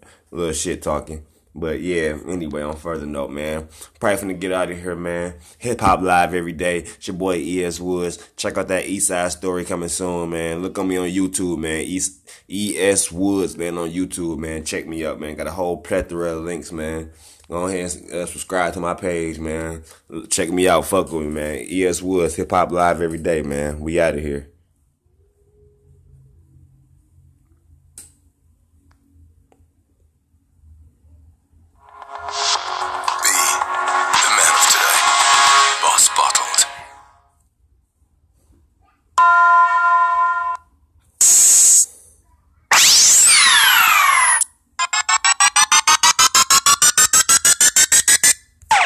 shit 0.54 0.82
talking. 0.82 1.26
But 1.60 1.82
yeah, 1.82 2.16
anyway, 2.28 2.62
on 2.62 2.76
further 2.76 3.08
note, 3.08 3.32
man, 3.32 3.68
probably 4.00 4.36
finna 4.36 4.40
get 4.40 4.52
out 4.52 4.70
of 4.70 4.80
here, 4.80 4.96
man. 4.96 5.34
Hip 5.58 5.82
hop 5.82 6.02
live 6.02 6.36
every 6.36 6.54
day. 6.54 6.82
It's 6.82 7.08
your 7.08 7.18
boy 7.18 7.42
ES 7.44 7.80
Woods. 7.80 8.30
Check 8.38 8.60
out 8.60 8.68
that 8.68 8.86
East 8.86 9.08
Side 9.08 9.32
story 9.32 9.66
coming 9.66 9.90
soon, 9.90 10.30
man. 10.30 10.62
Look 10.62 10.78
on 10.78 10.88
me 10.88 10.98
on 10.98 11.08
YouTube, 11.08 11.58
man. 11.58 11.82
East 11.82 12.30
ES 12.48 13.12
Woods, 13.12 13.58
man, 13.58 13.80
on 13.80 13.90
YouTube, 13.90 14.38
man. 14.38 14.66
Check 14.66 14.86
me 14.86 15.04
out, 15.04 15.20
man. 15.20 15.36
Got 15.36 15.48
a 15.48 15.52
whole 15.52 15.78
plethora 15.78 16.36
of 16.36 16.44
links, 16.44 16.72
man. 16.72 17.12
Go 17.50 17.66
ahead 17.66 17.92
and 17.92 18.12
uh, 18.12 18.26
subscribe 18.28 18.74
to 18.74 18.80
my 18.80 18.94
page, 18.94 19.40
man. 19.40 19.82
Check 20.30 20.52
me 20.52 20.68
out. 20.68 20.86
Fuck 20.86 21.12
with 21.12 21.26
me, 21.26 21.30
man. 21.30 21.66
ES 21.68 22.04
Woods, 22.04 22.36
Hip 22.36 22.52
Hop 22.52 22.72
Live 22.72 23.02
every 23.02 23.18
day, 23.18 23.42
man. 23.42 23.80
We 23.80 24.00
out 24.00 24.14
of 24.14 24.22
here. 24.22 24.52